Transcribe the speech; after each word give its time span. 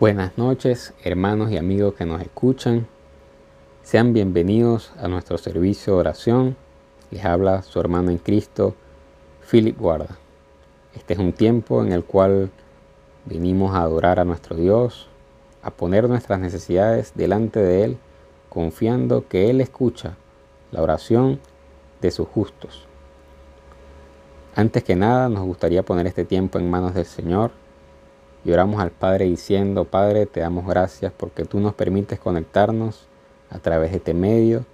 Buenas 0.00 0.36
noches, 0.36 0.92
hermanos 1.04 1.52
y 1.52 1.56
amigos 1.56 1.94
que 1.94 2.04
nos 2.04 2.20
escuchan. 2.20 2.88
Sean 3.84 4.12
bienvenidos 4.12 4.92
a 4.98 5.06
nuestro 5.06 5.38
servicio 5.38 5.92
de 5.92 6.00
oración. 6.00 6.56
Les 7.12 7.24
habla 7.24 7.62
su 7.62 7.78
hermano 7.78 8.10
en 8.10 8.18
Cristo, 8.18 8.74
Philip 9.48 9.78
Guarda. 9.78 10.18
Este 10.96 11.14
es 11.14 11.20
un 11.20 11.32
tiempo 11.32 11.84
en 11.84 11.92
el 11.92 12.02
cual 12.02 12.50
venimos 13.24 13.72
a 13.76 13.82
adorar 13.82 14.18
a 14.18 14.24
nuestro 14.24 14.56
Dios, 14.56 15.06
a 15.62 15.70
poner 15.70 16.08
nuestras 16.08 16.40
necesidades 16.40 17.12
delante 17.14 17.60
de 17.60 17.84
Él, 17.84 17.98
confiando 18.48 19.28
que 19.28 19.48
Él 19.48 19.60
escucha 19.60 20.16
la 20.72 20.82
oración 20.82 21.38
de 22.00 22.10
sus 22.10 22.26
justos. 22.26 22.84
Antes 24.56 24.82
que 24.82 24.96
nada, 24.96 25.28
nos 25.28 25.44
gustaría 25.44 25.84
poner 25.84 26.08
este 26.08 26.24
tiempo 26.24 26.58
en 26.58 26.68
manos 26.68 26.94
del 26.94 27.06
Señor 27.06 27.52
y 28.44 28.52
oramos 28.52 28.80
al 28.80 28.90
Padre 28.90 29.24
diciendo, 29.24 29.84
Padre, 29.86 30.26
te 30.26 30.40
damos 30.40 30.66
gracias 30.66 31.12
porque 31.16 31.44
tú 31.44 31.60
nos 31.60 31.74
permites 31.74 32.18
conectarnos 32.18 33.06
a 33.50 33.58
través 33.58 33.90
de 33.92 33.98
este 33.98 34.12
medio. 34.12 34.66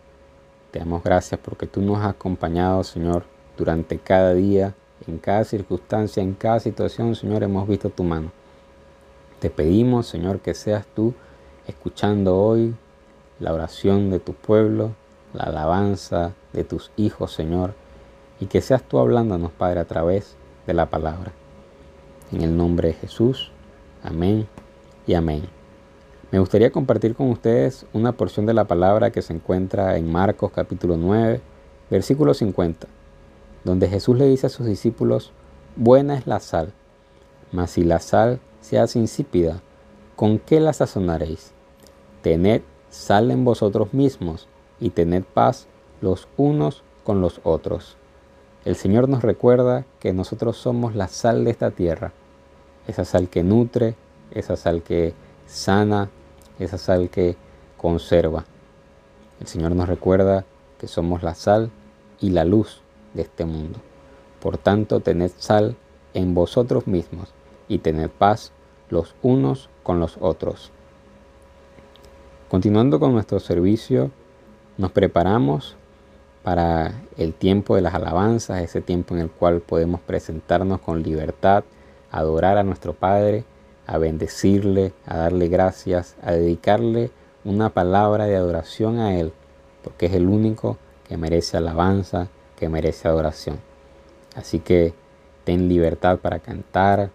Te 0.73 0.81
damos 0.81 1.05
gracias 1.05 1.41
porque 1.43 1.67
tú 1.67 1.81
nos 1.81 1.99
has 1.99 2.11
acompañado, 2.11 2.83
Señor, 2.83 3.25
durante 3.57 3.99
cada 3.99 4.35
día, 4.35 4.75
en 5.07 5.19
cada 5.19 5.45
circunstancia, 5.45 6.23
en 6.23 6.35
cada 6.35 6.59
situación, 6.59 7.15
Señor, 7.15 7.43
hemos 7.45 7.69
visto 7.69 7.91
tu 7.91 8.03
mano. 8.03 8.33
Te 9.39 9.51
pedimos, 9.51 10.07
Señor, 10.07 10.41
que 10.41 10.55
seas 10.55 10.87
tú 10.95 11.15
escuchando 11.67 12.37
hoy 12.37 12.75
la 13.39 13.55
oración 13.55 14.11
de 14.11 14.19
tu 14.19 14.35
pueblo, 14.35 14.93
la 15.33 15.45
alabanza 15.45 16.33
de 16.53 16.65
tus 16.65 16.91
hijos, 16.97 17.33
Señor, 17.33 17.75
y 18.41 18.47
que 18.47 18.61
seas 18.61 18.83
tú 18.83 18.99
hablándonos, 18.99 19.53
Padre, 19.53 19.81
a 19.81 19.85
través 19.85 20.37
de 20.67 20.75
la 20.75 20.87
palabra. 20.87 21.33
En 22.33 22.43
el 22.43 22.57
nombre 22.57 22.89
de 22.89 22.95
Jesús. 22.95 23.53
Amén 24.03 24.49
y 25.07 25.13
amén. 25.13 25.43
Me 26.31 26.39
gustaría 26.39 26.73
compartir 26.73 27.15
con 27.15 27.29
ustedes 27.29 27.85
una 27.93 28.13
porción 28.13 28.47
de 28.47 28.55
la 28.55 28.65
palabra 28.65 29.11
que 29.11 29.21
se 29.21 29.35
encuentra 29.35 29.99
en 29.99 30.11
Marcos 30.11 30.53
capítulo 30.53 30.97
9, 30.97 31.43
versículo 31.91 32.33
50, 32.33 32.87
donde 33.63 33.89
Jesús 33.89 34.17
le 34.17 34.27
dice 34.27 34.47
a 34.47 34.51
sus 34.51 34.65
discípulos, 34.65 35.33
buena 35.77 36.17
es 36.17 36.27
la 36.27 36.41
sal, 36.41 36.73
mas 37.53 37.73
si 37.73 37.85
la 37.85 37.99
sal 37.99 38.41
se 38.63 38.79
hace 38.79 38.99
insípida, 38.99 39.61
¿con 40.17 40.39
qué 40.39 40.61
la 40.61 40.73
sazonaréis? 40.73 41.53
Tened 42.23 42.63
sal 42.89 43.31
en 43.31 43.45
vosotros 43.45 43.93
mismos 43.93 44.49
y 44.81 44.91
tened 44.91 45.25
paz 45.25 45.67
los 46.01 46.27
unos 46.39 46.85
con 47.05 47.21
los 47.21 47.43
otros. 47.43 47.99
El 48.65 48.77
Señor 48.77 49.11
nos 49.11 49.23
recuerda 49.23 49.85
que 49.99 50.15
nosotros 50.15 50.57
somos 50.57 50.95
la 50.95 51.09
sal 51.09 51.45
de 51.45 51.51
esta 51.51 51.71
tierra 51.71 52.13
esa 52.91 53.05
sal 53.05 53.29
que 53.29 53.43
nutre, 53.43 53.95
esa 54.33 54.57
sal 54.57 54.83
que 54.83 55.15
sana, 55.47 56.11
esa 56.59 56.77
sal 56.77 57.09
que 57.09 57.37
conserva. 57.77 58.45
El 59.41 59.47
Señor 59.47 59.75
nos 59.75 59.89
recuerda 59.89 60.45
que 60.79 60.89
somos 60.89 61.23
la 61.23 61.35
sal 61.35 61.71
y 62.21 62.31
la 62.31 62.45
luz 62.45 62.83
de 63.15 63.23
este 63.23 63.45
mundo. 63.45 63.79
Por 64.41 64.59
tanto, 64.59 65.01
tened 65.01 65.31
sal 65.39 65.77
en 66.15 66.35
vosotros 66.35 66.87
mismos 66.87 67.33
y 67.69 67.79
tened 67.79 68.11
paz 68.11 68.53
los 68.89 69.15
unos 69.23 69.71
con 69.83 70.01
los 70.01 70.19
otros. 70.21 70.73
Continuando 72.49 72.99
con 72.99 73.13
nuestro 73.13 73.39
servicio, 73.39 74.11
nos 74.77 74.91
preparamos 74.91 75.77
para 76.43 76.93
el 77.17 77.35
tiempo 77.35 77.77
de 77.77 77.83
las 77.83 77.95
alabanzas, 77.95 78.63
ese 78.63 78.81
tiempo 78.81 79.15
en 79.15 79.21
el 79.21 79.31
cual 79.31 79.61
podemos 79.61 80.01
presentarnos 80.01 80.81
con 80.81 81.03
libertad 81.03 81.65
adorar 82.11 82.59
a 82.59 82.63
nuestro 82.63 82.93
Padre, 82.93 83.45
a 83.87 83.99
bendecirle, 83.99 84.93
a 85.07 85.17
darle 85.17 85.49
gracias, 85.49 86.17
a 86.23 86.33
dedicarle 86.33 87.11
una 87.45 87.71
palabra 87.71 88.27
de 88.27 88.37
adoración 88.37 88.99
a 88.99 89.19
Él, 89.19 89.33
porque 89.83 90.07
es 90.07 90.15
el 90.15 90.29
único 90.29 90.79
que 91.09 91.17
merece 91.17 91.57
alabanza, 91.57 92.29
que 92.57 92.69
merece 92.69 93.09
adoración. 93.09 93.59
Así 94.37 94.61
que 94.61 94.95
ten 95.45 95.69
libertad 95.69 96.19
para 96.19 96.39
cantar, 96.39 97.11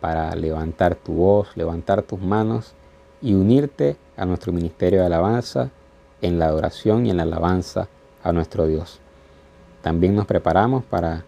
para 0.00 0.34
levantar 0.34 0.94
tu 0.94 1.14
voz, 1.14 1.56
levantar 1.56 2.02
tus 2.02 2.20
manos 2.20 2.74
y 3.20 3.34
unirte 3.34 3.96
a 4.16 4.24
nuestro 4.24 4.52
ministerio 4.52 5.00
de 5.00 5.06
alabanza 5.06 5.70
en 6.22 6.38
la 6.38 6.46
adoración 6.46 7.06
y 7.06 7.10
en 7.10 7.16
la 7.16 7.24
alabanza 7.24 7.88
a 8.22 8.32
nuestro 8.32 8.66
Dios. 8.66 9.00
También 9.82 10.14
nos 10.14 10.26
preparamos 10.26 10.84
para 10.84 11.24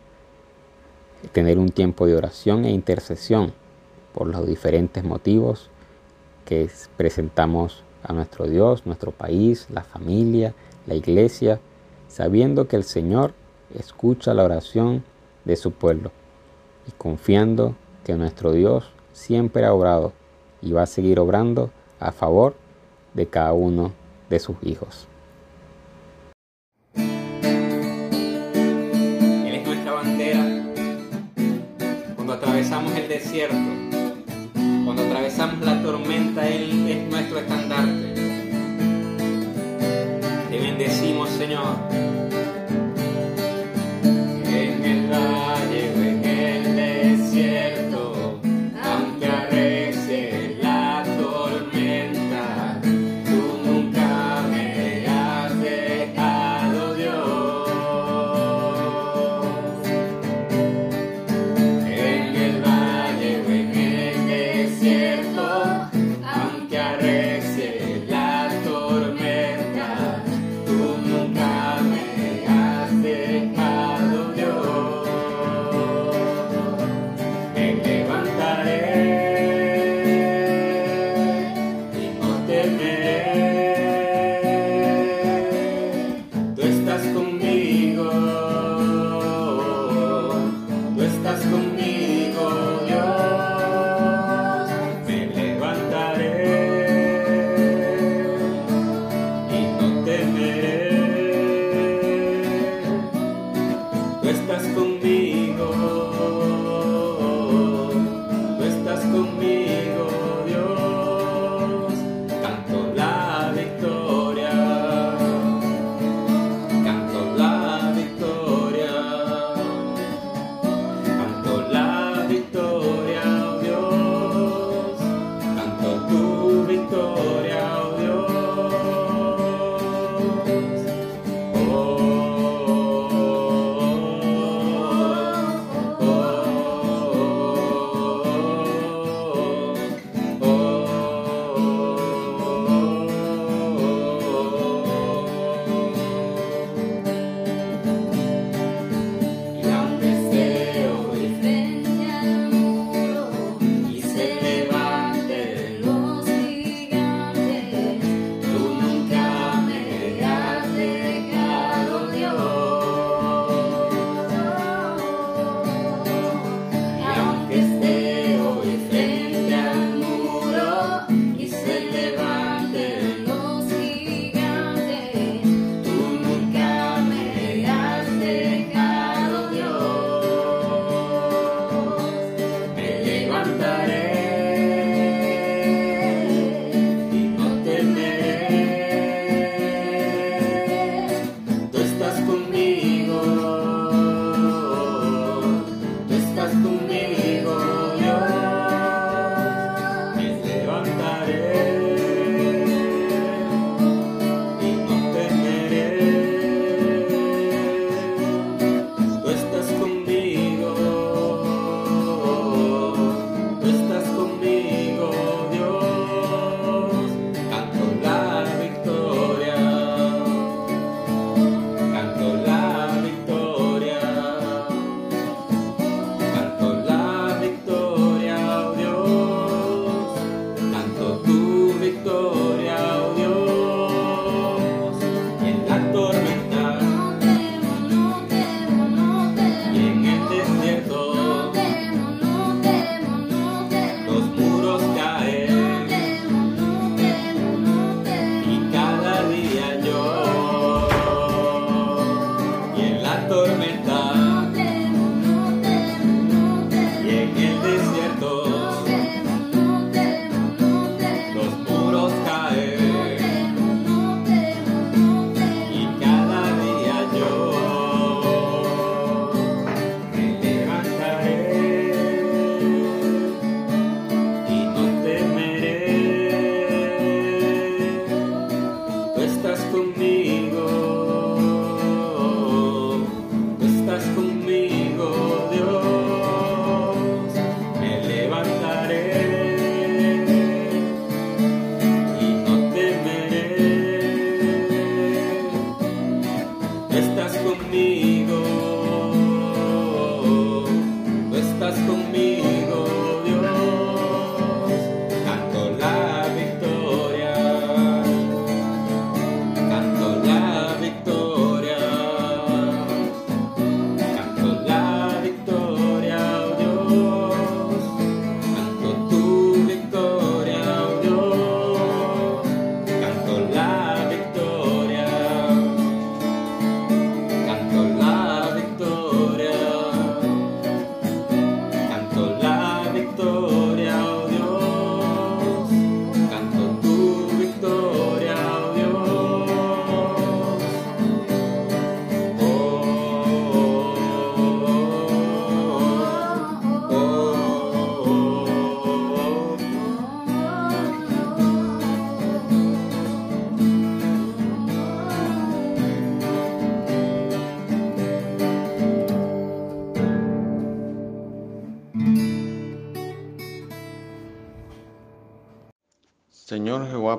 tener 1.29 1.59
un 1.59 1.69
tiempo 1.69 2.07
de 2.07 2.17
oración 2.17 2.65
e 2.65 2.71
intercesión 2.71 3.53
por 4.13 4.27
los 4.27 4.47
diferentes 4.47 5.05
motivos 5.05 5.71
que 6.45 6.69
presentamos 6.97 7.85
a 8.03 8.13
nuestro 8.13 8.47
Dios, 8.47 8.85
nuestro 8.87 9.13
país, 9.13 9.67
la 9.71 9.83
familia, 9.83 10.55
la 10.87 10.95
iglesia, 10.95 11.61
sabiendo 12.09 12.67
que 12.67 12.77
el 12.77 12.85
Señor 12.85 13.33
escucha 13.79 14.35
la 14.35 14.45
oración 14.45 15.05
de 15.45 15.57
su 15.57 15.73
pueblo 15.73 16.11
y 16.87 16.91
confiando 16.93 17.75
que 18.05 18.15
nuestro 18.15 18.53
Dios 18.53 18.91
siempre 19.13 19.65
ha 19.65 19.73
obrado 19.73 20.13
y 20.61 20.73
va 20.73 20.83
a 20.83 20.87
seguir 20.87 21.21
obrando 21.21 21.71
a 22.01 22.13
favor 22.13 22.55
de 23.15 23.27
cada 23.27 23.53
uno 23.53 23.93
de 24.29 24.41
sus 24.41 24.57
hijos. 24.63 25.07
Cuando 34.85 35.05
atravesamos 35.05 35.65
la 35.65 35.83
tormenta, 35.83 36.47
Él 36.47 36.87
es 36.87 37.11
nuestro 37.11 37.39
estandarte. 37.39 38.13
Te 40.51 40.59
bendecimos, 40.59 41.31
Señor. 41.31 42.02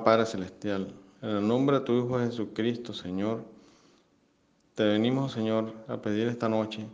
Padre 0.02 0.26
Celestial, 0.26 0.92
en 1.22 1.28
el 1.28 1.46
nombre 1.46 1.78
de 1.78 1.84
tu 1.84 1.92
Hijo 1.96 2.18
Jesucristo, 2.18 2.92
Señor, 2.92 3.44
te 4.74 4.82
venimos, 4.84 5.32
Señor, 5.32 5.72
a 5.86 5.98
pedir 5.98 6.26
esta 6.26 6.48
noche 6.48 6.86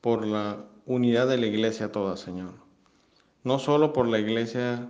por 0.00 0.26
la 0.26 0.64
unidad 0.86 1.28
de 1.28 1.36
la 1.36 1.46
iglesia 1.46 1.92
toda, 1.92 2.16
Señor. 2.16 2.54
No 3.44 3.58
solo 3.58 3.92
por 3.92 4.08
la 4.08 4.18
iglesia, 4.18 4.88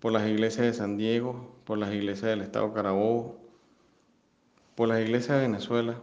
por 0.00 0.12
las 0.12 0.28
iglesias 0.28 0.66
de 0.66 0.74
San 0.74 0.98
Diego, 0.98 1.54
por 1.64 1.78
las 1.78 1.94
iglesias 1.94 2.30
del 2.30 2.42
Estado 2.42 2.74
Carabobo, 2.74 3.38
por 4.74 4.88
las 4.88 5.00
iglesias 5.00 5.38
de 5.38 5.46
Venezuela, 5.46 5.94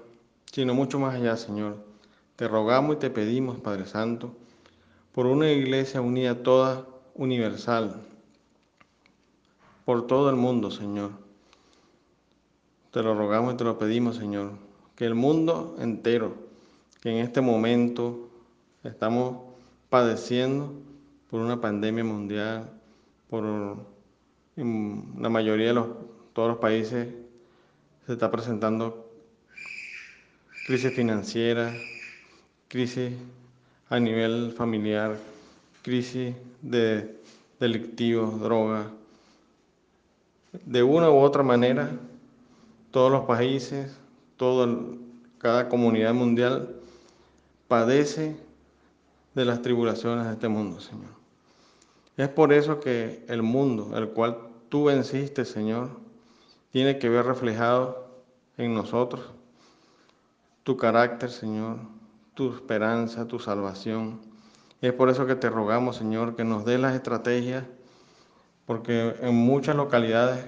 sino 0.52 0.74
mucho 0.74 1.00
más 1.00 1.16
allá, 1.16 1.38
Señor. 1.38 1.78
Te 2.36 2.48
rogamos 2.48 2.96
y 2.96 3.00
te 3.00 3.10
pedimos, 3.10 3.60
Padre 3.60 3.86
Santo, 3.86 4.36
por 5.14 5.28
una 5.28 5.52
iglesia 5.52 6.02
unida 6.02 6.42
toda, 6.44 6.86
universal, 7.14 8.02
por 9.86 10.08
todo 10.08 10.30
el 10.30 10.36
mundo, 10.36 10.72
Señor. 10.72 11.12
Te 12.92 13.04
lo 13.04 13.16
rogamos 13.16 13.54
y 13.54 13.58
te 13.58 13.64
lo 13.64 13.78
pedimos, 13.78 14.16
Señor, 14.18 14.54
que 14.96 15.06
el 15.06 15.16
mundo 15.16 15.76
entero, 15.80 16.36
que 17.02 17.12
en 17.12 17.18
este 17.18 17.42
momento 17.42 18.30
estamos 18.84 19.38
padeciendo 19.90 20.74
por 21.30 21.42
una 21.42 21.62
pandemia 21.62 22.04
mundial, 22.04 22.70
por 23.30 23.78
la 24.56 25.30
mayoría 25.30 25.68
de 25.68 25.74
los, 25.74 25.88
todos 26.34 26.50
los 26.50 26.58
países 26.58 27.10
se 28.06 28.14
está 28.14 28.32
presentando 28.32 29.10
crisis 30.66 30.94
financiera, 30.94 31.74
crisis 32.68 33.14
a 33.90 34.00
nivel 34.00 34.54
familiar, 34.56 35.18
crisis 35.82 36.34
de 36.62 37.16
delictivos, 37.60 38.40
drogas. 38.40 38.88
De 40.66 40.84
una 40.84 41.10
u 41.10 41.18
otra 41.18 41.44
manera, 41.44 41.92
todos 42.92 43.12
los 43.12 43.26
países, 43.26 43.98
todo, 44.38 44.98
cada 45.38 45.68
comunidad 45.70 46.14
mundial 46.14 46.76
padece 47.68 48.38
de 49.34 49.46
las 49.46 49.62
tribulaciones 49.62 50.26
de 50.26 50.34
este 50.34 50.48
mundo, 50.48 50.80
Señor. 50.80 51.16
Es 52.18 52.30
por 52.30 52.54
eso 52.54 52.80
que 52.80 53.26
el 53.28 53.42
mundo, 53.42 53.98
el 53.98 54.10
cual 54.10 54.38
tú 54.70 54.86
venciste, 54.86 55.44
Señor, 55.44 55.90
tiene 56.72 56.98
que 56.98 57.10
ver 57.10 57.26
reflejado 57.26 58.08
en 58.58 58.74
nosotros 58.74 59.22
tu 60.64 60.78
carácter, 60.78 61.30
Señor, 61.30 61.78
tu 62.34 62.54
esperanza, 62.54 63.28
tu 63.28 63.40
salvación. 63.40 64.20
Es 64.82 64.94
por 64.94 65.10
eso 65.10 65.26
que 65.26 65.36
te 65.36 65.50
rogamos, 65.50 65.98
Señor, 65.98 66.36
que 66.36 66.44
nos 66.44 66.66
dé 66.66 66.78
las 66.78 66.96
estrategias, 66.96 67.66
porque 68.66 69.16
en 69.22 69.36
muchas 69.36 69.76
localidades 69.76 70.46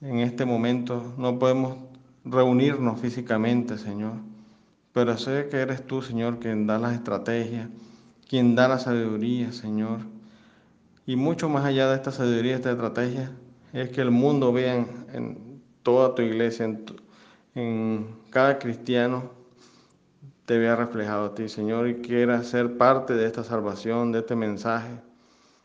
en 0.00 0.20
este 0.20 0.44
momento 0.44 1.14
no 1.16 1.38
podemos 1.38 1.76
reunirnos 2.24 3.00
físicamente, 3.00 3.78
Señor, 3.78 4.14
pero 4.92 5.16
sé 5.18 5.48
que 5.50 5.56
eres 5.58 5.86
tú, 5.86 6.02
Señor, 6.02 6.38
quien 6.38 6.66
da 6.66 6.78
las 6.78 6.94
estrategias, 6.94 7.68
quien 8.28 8.54
da 8.54 8.68
la 8.68 8.78
sabiduría, 8.78 9.52
Señor. 9.52 10.00
Y 11.06 11.16
mucho 11.16 11.48
más 11.48 11.64
allá 11.64 11.88
de 11.88 11.96
esta 11.96 12.12
sabiduría, 12.12 12.56
esta 12.56 12.70
estrategia, 12.70 13.32
es 13.72 13.90
que 13.90 14.00
el 14.00 14.10
mundo 14.10 14.52
vea 14.52 14.74
en, 15.12 15.62
toda 15.82 16.14
tu 16.14 16.22
iglesia, 16.22 16.66
en, 16.66 16.84
en 17.54 18.06
cada 18.30 18.58
cristiano, 18.58 19.30
te 20.44 20.58
vea 20.58 20.76
reflejado 20.76 21.26
a 21.26 21.34
ti, 21.34 21.48
Señor, 21.48 21.88
y 21.88 21.96
quiera 21.96 22.42
ser 22.42 22.76
parte 22.76 23.14
de 23.14 23.26
esta 23.26 23.44
salvación, 23.44 24.12
de 24.12 24.20
este 24.20 24.36
mensaje 24.36 25.00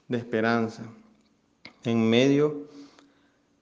de 0.07 0.17
esperanza, 0.17 0.83
en 1.83 2.09
medio 2.09 2.67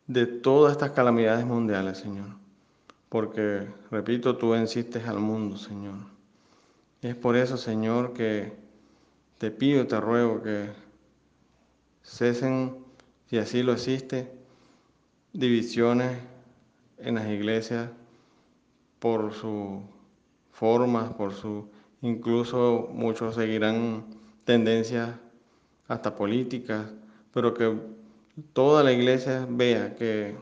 de 0.08 0.26
todas 0.26 0.74
estas 0.74 0.92
calamidades 0.92 1.46
mundiales, 1.46 1.98
Señor. 1.98 2.28
Porque, 3.10 3.68
repito, 3.90 4.38
tú 4.38 4.52
venciste 4.52 5.02
al 5.02 5.20
mundo, 5.20 5.58
Señor. 5.58 5.96
es 7.02 7.16
por 7.16 7.36
eso, 7.36 7.58
Señor, 7.58 8.14
que 8.14 8.54
te 9.38 9.52
pido 9.52 9.88
te 9.88 10.00
ruego 10.00 10.44
que 10.44 10.70
cesen, 12.04 12.76
si 13.28 13.38
así 13.38 13.64
lo 13.64 13.74
existe, 13.74 14.32
divisiones 15.34 16.18
en 17.00 17.16
las 17.16 17.28
iglesias 17.28 17.90
por 19.00 19.34
su 19.34 19.82
formas, 20.52 21.12
por 21.14 21.34
su, 21.34 21.70
incluso 22.02 22.88
muchos 22.94 23.34
seguirán 23.34 24.06
tendencias 24.44 25.10
hasta 25.88 26.16
políticas, 26.16 26.86
pero 27.34 27.54
que 27.54 27.76
toda 28.54 28.84
la 28.84 28.92
iglesia 28.92 29.46
vea 29.50 29.96
que 29.96 30.36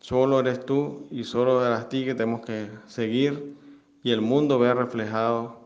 solo 0.00 0.40
eres 0.40 0.64
tú 0.64 1.06
y 1.10 1.24
solo 1.24 1.64
eres 1.66 1.88
ti 1.88 2.04
que 2.04 2.14
tenemos 2.14 2.42
que 2.42 2.68
seguir 2.86 3.56
y 4.02 4.10
el 4.10 4.20
mundo 4.20 4.58
vea 4.58 4.74
reflejado 4.74 5.60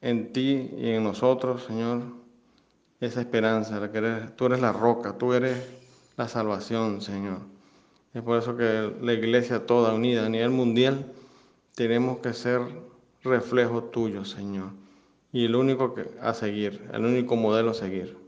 en 0.00 0.32
ti 0.32 0.70
y 0.78 0.90
en 0.90 1.04
nosotros, 1.04 1.64
Señor, 1.64 2.02
esa 3.00 3.20
esperanza, 3.20 3.80
la 3.80 3.92
que 3.92 4.00
tú 4.36 4.46
eres 4.46 4.60
la 4.60 4.72
roca, 4.72 5.16
tú 5.18 5.32
eres 5.32 5.58
la 6.16 6.28
salvación, 6.28 7.00
Señor. 7.00 7.38
Es 8.12 8.22
por 8.22 8.38
eso 8.38 8.56
que 8.56 8.92
la 9.00 9.12
iglesia 9.12 9.66
toda 9.66 9.94
unida 9.94 10.26
a 10.26 10.28
nivel 10.28 10.50
mundial 10.50 11.06
tenemos 11.74 12.18
que 12.18 12.32
ser 12.32 12.60
reflejo 13.22 13.84
tuyo, 13.84 14.24
Señor. 14.24 14.70
Y 15.32 15.44
el 15.44 15.54
único 15.54 15.94
que, 15.94 16.06
a 16.20 16.34
seguir, 16.34 16.88
el 16.92 17.04
único 17.04 17.36
modelo 17.36 17.70
a 17.70 17.74
seguir. 17.74 18.19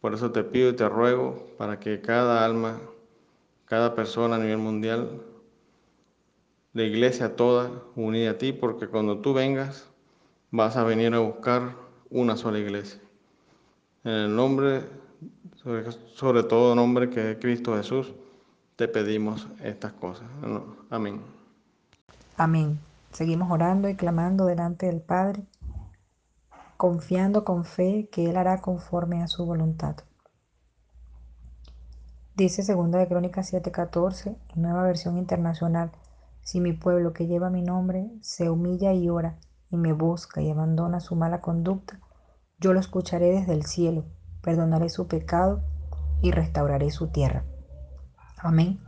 Por 0.00 0.14
eso 0.14 0.30
te 0.30 0.44
pido 0.44 0.70
y 0.70 0.76
te 0.76 0.88
ruego 0.88 1.46
para 1.58 1.80
que 1.80 2.00
cada 2.00 2.44
alma, 2.44 2.78
cada 3.64 3.94
persona 3.94 4.36
a 4.36 4.38
nivel 4.38 4.58
mundial, 4.58 5.22
la 6.72 6.82
iglesia 6.84 7.34
toda, 7.34 7.70
unida 7.96 8.32
a 8.32 8.38
ti, 8.38 8.52
porque 8.52 8.86
cuando 8.86 9.18
tú 9.18 9.34
vengas, 9.34 9.88
vas 10.50 10.76
a 10.76 10.84
venir 10.84 11.14
a 11.14 11.18
buscar 11.18 11.74
una 12.10 12.36
sola 12.36 12.58
iglesia. 12.58 13.00
En 14.04 14.12
el 14.12 14.36
nombre, 14.36 14.82
sobre, 15.56 15.90
sobre 16.14 16.42
todo 16.44 16.74
nombre 16.74 17.10
que 17.10 17.32
es 17.32 17.38
Cristo 17.38 17.76
Jesús, 17.76 18.14
te 18.76 18.86
pedimos 18.86 19.48
estas 19.62 19.92
cosas. 19.94 20.28
Amén. 20.90 21.20
Amén. 22.36 22.78
Seguimos 23.10 23.50
orando 23.50 23.88
y 23.88 23.96
clamando 23.96 24.46
delante 24.46 24.86
del 24.86 25.00
Padre, 25.00 25.42
confiando 26.78 27.44
con 27.44 27.64
fe 27.64 28.08
que 28.10 28.30
Él 28.30 28.36
hará 28.36 28.60
conforme 28.60 29.20
a 29.20 29.26
su 29.26 29.44
voluntad. 29.44 29.96
Dice 32.36 32.62
2 32.72 32.92
de 32.92 33.08
Crónicas 33.08 33.52
7:14, 33.52 34.36
nueva 34.54 34.84
versión 34.84 35.18
internacional, 35.18 35.90
si 36.40 36.60
mi 36.60 36.72
pueblo 36.72 37.12
que 37.12 37.26
lleva 37.26 37.50
mi 37.50 37.62
nombre 37.62 38.12
se 38.20 38.48
humilla 38.48 38.92
y 38.92 39.10
ora 39.10 39.40
y 39.70 39.76
me 39.76 39.92
busca 39.92 40.40
y 40.40 40.50
abandona 40.50 41.00
su 41.00 41.16
mala 41.16 41.40
conducta, 41.40 41.98
yo 42.60 42.72
lo 42.72 42.78
escucharé 42.78 43.32
desde 43.32 43.54
el 43.54 43.66
cielo, 43.66 44.04
perdonaré 44.40 44.88
su 44.88 45.08
pecado 45.08 45.64
y 46.22 46.30
restauraré 46.30 46.92
su 46.92 47.08
tierra. 47.08 47.44
Amén. 48.38 48.78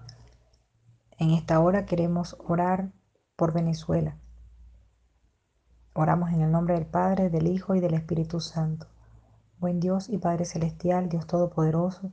En 1.18 1.30
esta 1.30 1.59
hora 1.59 1.87
queremos 1.87 2.37
orar 2.47 2.92
por 3.35 3.52
Venezuela. 3.52 4.16
Oramos 5.92 6.30
en 6.30 6.40
el 6.40 6.52
nombre 6.52 6.75
del 6.75 6.87
Padre, 6.87 7.30
del 7.30 7.49
Hijo 7.49 7.75
y 7.75 7.80
del 7.80 7.94
Espíritu 7.94 8.38
Santo. 8.40 8.87
Buen 9.59 9.80
Dios 9.80 10.09
y 10.09 10.18
Padre 10.18 10.44
Celestial, 10.44 11.09
Dios 11.09 11.26
Todopoderoso, 11.26 12.12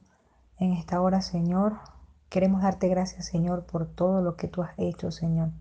en 0.57 0.73
esta 0.73 0.99
hora, 0.99 1.21
Señor, 1.21 1.77
queremos 2.29 2.63
darte 2.63 2.87
gracias, 2.87 3.27
Señor, 3.27 3.67
por 3.67 3.85
todo 3.85 4.23
lo 4.23 4.35
que 4.35 4.47
tú 4.47 4.63
has 4.63 4.71
hecho, 4.77 5.11
Señor, 5.11 5.51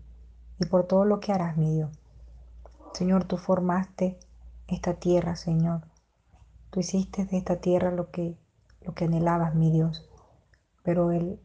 y 0.59 0.65
por 0.65 0.87
todo 0.87 1.05
lo 1.05 1.19
que 1.19 1.31
harás, 1.31 1.57
mi 1.57 1.71
Dios. 1.71 1.91
Señor, 2.93 3.25
tú 3.25 3.37
formaste 3.37 4.17
esta 4.67 4.95
tierra, 4.95 5.35
Señor. 5.35 5.81
Tú 6.71 6.79
hiciste 6.79 7.25
de 7.25 7.37
esta 7.37 7.57
tierra 7.57 7.91
lo 7.91 8.09
que, 8.09 8.35
lo 8.81 8.95
que 8.95 9.05
anhelabas, 9.05 9.53
mi 9.53 9.69
Dios. 9.71 10.09
Pero 10.81 11.11
el, 11.11 11.39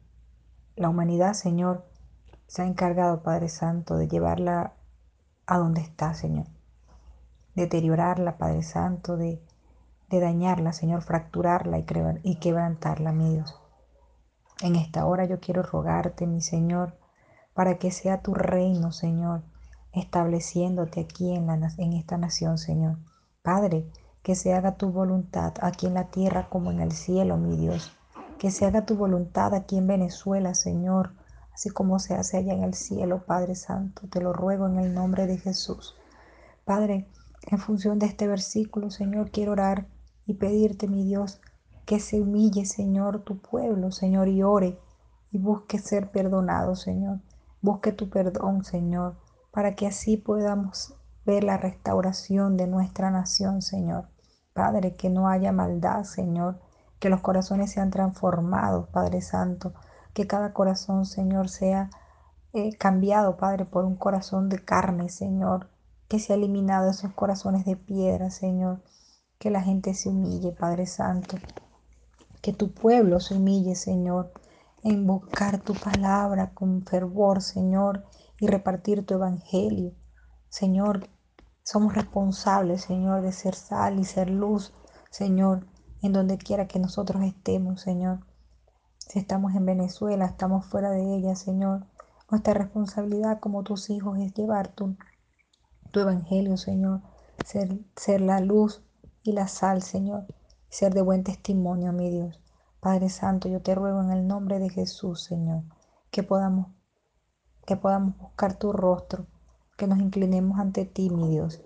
la 0.75 0.88
humanidad, 0.88 1.35
Señor, 1.35 1.85
se 2.47 2.62
ha 2.62 2.67
encargado, 2.67 3.23
Padre 3.23 3.50
Santo, 3.50 3.97
de 3.97 4.09
llevarla 4.09 4.73
a 5.45 5.59
donde 5.59 5.83
está, 5.83 6.14
Señor. 6.14 6.47
Deteriorarla, 7.54 8.38
Padre 8.38 8.62
Santo, 8.62 9.16
de, 9.16 9.40
de 10.09 10.21
dañarla, 10.21 10.73
Señor, 10.73 11.02
fracturarla 11.02 11.78
y, 11.78 11.85
y 12.23 12.37
quebrantarla, 12.37 13.12
mi 13.12 13.35
Dios. 13.35 13.61
En 14.62 14.76
esta 14.76 15.06
hora 15.06 15.25
yo 15.25 15.40
quiero 15.40 15.62
rogarte, 15.62 16.26
mi 16.26 16.40
Señor, 16.40 16.94
para 17.54 17.78
que 17.78 17.90
sea 17.90 18.23
tu 18.23 18.35
reino, 18.35 18.92
Señor, 18.92 19.42
estableciéndote 19.92 21.00
aquí 21.00 21.35
en, 21.35 21.47
la, 21.47 21.73
en 21.78 21.92
esta 21.92 22.16
nación, 22.16 22.59
Señor. 22.59 22.99
Padre, 23.42 23.87
que 24.23 24.37
se 24.37 24.54
haga 24.54 24.76
tu 24.76 24.90
voluntad 24.90 25.54
aquí 25.61 25.87
en 25.87 25.94
la 25.94 26.04
tierra 26.04 26.49
como 26.49 26.71
en 26.71 26.80
el 26.80 26.92
cielo, 26.92 27.37
mi 27.37 27.56
Dios. 27.56 27.92
Que 28.38 28.50
se 28.50 28.64
haga 28.66 28.87
tu 28.87 28.97
voluntad 28.97 29.54
aquí 29.54 29.76
en 29.76 29.87
Venezuela, 29.87 30.54
Señor, 30.54 31.12
así 31.52 31.71
como 31.71 31.99
se 31.99 32.14
hace 32.14 32.38
allá 32.38 32.54
en 32.54 32.62
el 32.62 32.75
cielo, 32.75 33.25
Padre 33.26 33.54
Santo. 33.54 34.02
Te 34.09 34.21
lo 34.21 34.32
ruego 34.32 34.66
en 34.66 34.78
el 34.78 34.94
nombre 34.94 35.26
de 35.26 35.38
Jesús. 35.38 35.97
Padre, 36.64 37.09
en 37.47 37.59
función 37.59 37.99
de 37.99 38.07
este 38.07 38.29
versículo, 38.29 38.91
Señor, 38.91 39.31
quiero 39.31 39.53
orar 39.53 39.87
y 40.27 40.35
pedirte, 40.35 40.89
mi 40.89 41.05
Dios, 41.05 41.41
que 41.85 41.99
se 41.99 42.21
humille, 42.21 42.65
Señor, 42.65 43.21
tu 43.21 43.39
pueblo, 43.39 43.91
Señor, 43.91 44.29
y 44.29 44.43
ore 44.43 44.79
y 45.33 45.39
busque 45.39 45.79
ser 45.79 46.11
perdonado, 46.11 46.77
Señor. 46.77 47.21
Busque 47.61 47.93
tu 47.93 48.09
perdón, 48.09 48.65
Señor, 48.65 49.17
para 49.51 49.75
que 49.75 49.87
así 49.87 50.17
podamos 50.17 50.95
ver 51.25 51.45
la 51.45 51.57
restauración 51.57 52.57
de 52.57 52.67
nuestra 52.67 53.11
nación, 53.11 53.63
Señor. 53.63 54.09
Padre, 54.53 54.97
que 54.97 55.11
no 55.11 55.29
haya 55.29 55.53
maldad, 55.53 56.05
Señor, 56.05 56.61
que 56.99 57.09
los 57.09 57.21
corazones 57.21 57.73
sean 57.73 57.91
transformados, 57.91 58.89
Padre 58.89 59.23
Santo, 59.23 59.73
que 60.13 60.27
cada 60.27 60.53
corazón, 60.53 61.07
Señor, 61.07 61.49
sea 61.49 61.91
eh, 62.53 62.77
cambiado, 62.77 63.37
Padre, 63.37 63.65
por 63.65 63.85
un 63.85 63.97
corazón 63.97 64.49
de 64.49 64.63
carne, 64.63 65.09
Señor, 65.09 65.69
que 66.12 66.19
se 66.19 66.35
ha 66.35 66.37
eliminado 66.37 66.90
esos 66.90 67.14
corazones 67.14 67.64
de 67.64 67.75
piedra, 67.75 68.28
Señor, 68.28 68.83
que 69.38 69.50
la 69.50 69.62
gente 69.62 69.95
se 69.95 70.11
humille, 70.11 70.52
Padre 70.52 70.85
Santo, 70.85 71.38
que 72.42 72.52
tu 72.52 72.75
pueblo 72.75 73.19
se 73.19 73.35
humille, 73.35 73.75
Señor, 73.75 74.31
en 74.83 75.07
tu 75.64 75.73
palabra 75.73 76.52
con 76.52 76.85
fervor, 76.85 77.40
Señor, 77.40 78.04
y 78.38 78.47
repartir 78.47 79.07
tu 79.07 79.14
evangelio. 79.14 79.95
Señor, 80.50 81.09
somos 81.62 81.95
responsables, 81.95 82.83
Señor, 82.83 83.23
de 83.23 83.33
ser 83.33 83.54
sal 83.54 83.99
y 83.99 84.04
ser 84.04 84.28
luz, 84.28 84.75
Señor, 85.11 85.66
en 86.02 86.12
donde 86.12 86.37
quiera 86.37 86.69
que 86.69 86.78
nosotros 86.78 87.23
estemos, 87.23 87.81
Señor. 87.81 88.26
Si 88.99 89.19
estamos 89.19 89.54
en 89.54 89.64
Venezuela, 89.64 90.26
estamos 90.26 90.66
fuera 90.66 90.90
de 90.90 91.16
ella, 91.16 91.37
Señor. 91.37 91.87
Nuestra 92.31 92.52
responsabilidad 92.52 93.40
como 93.40 93.62
tus 93.62 93.88
hijos 93.88 94.19
es 94.19 94.35
llevar 94.35 94.69
tu, 94.69 94.95
tu 95.93 96.01
evangelio, 96.01 96.57
Señor. 96.57 97.03
Ser, 97.45 98.21
la 98.21 98.41
luz 98.41 98.83
y 99.23 99.33
la 99.33 99.47
sal, 99.47 99.83
Señor. 99.83 100.27
Ser 100.69 100.95
de 100.95 101.03
buen 101.03 101.23
testimonio, 101.23 101.93
mi 101.93 102.11
Dios. 102.11 102.41
Padre 102.81 103.11
Santo, 103.11 103.49
yo 103.49 103.63
te 103.63 103.75
ruego 103.75 104.03
en 104.03 104.11
el 104.11 104.27
nombre 104.27 104.59
de 104.59 104.71
Jesús, 104.71 105.23
Señor, 105.23 105.63
que 106.11 106.25
podamos, 106.25 106.69
que 107.65 107.77
podamos 107.77 108.19
buscar 108.19 108.59
tu 108.59 108.73
rostro, 108.73 109.27
que 109.77 109.87
nos 109.87 110.01
inclinemos 110.01 110.59
ante 110.59 110.85
ti, 110.85 111.09
mi 111.09 111.29
Dios, 111.29 111.63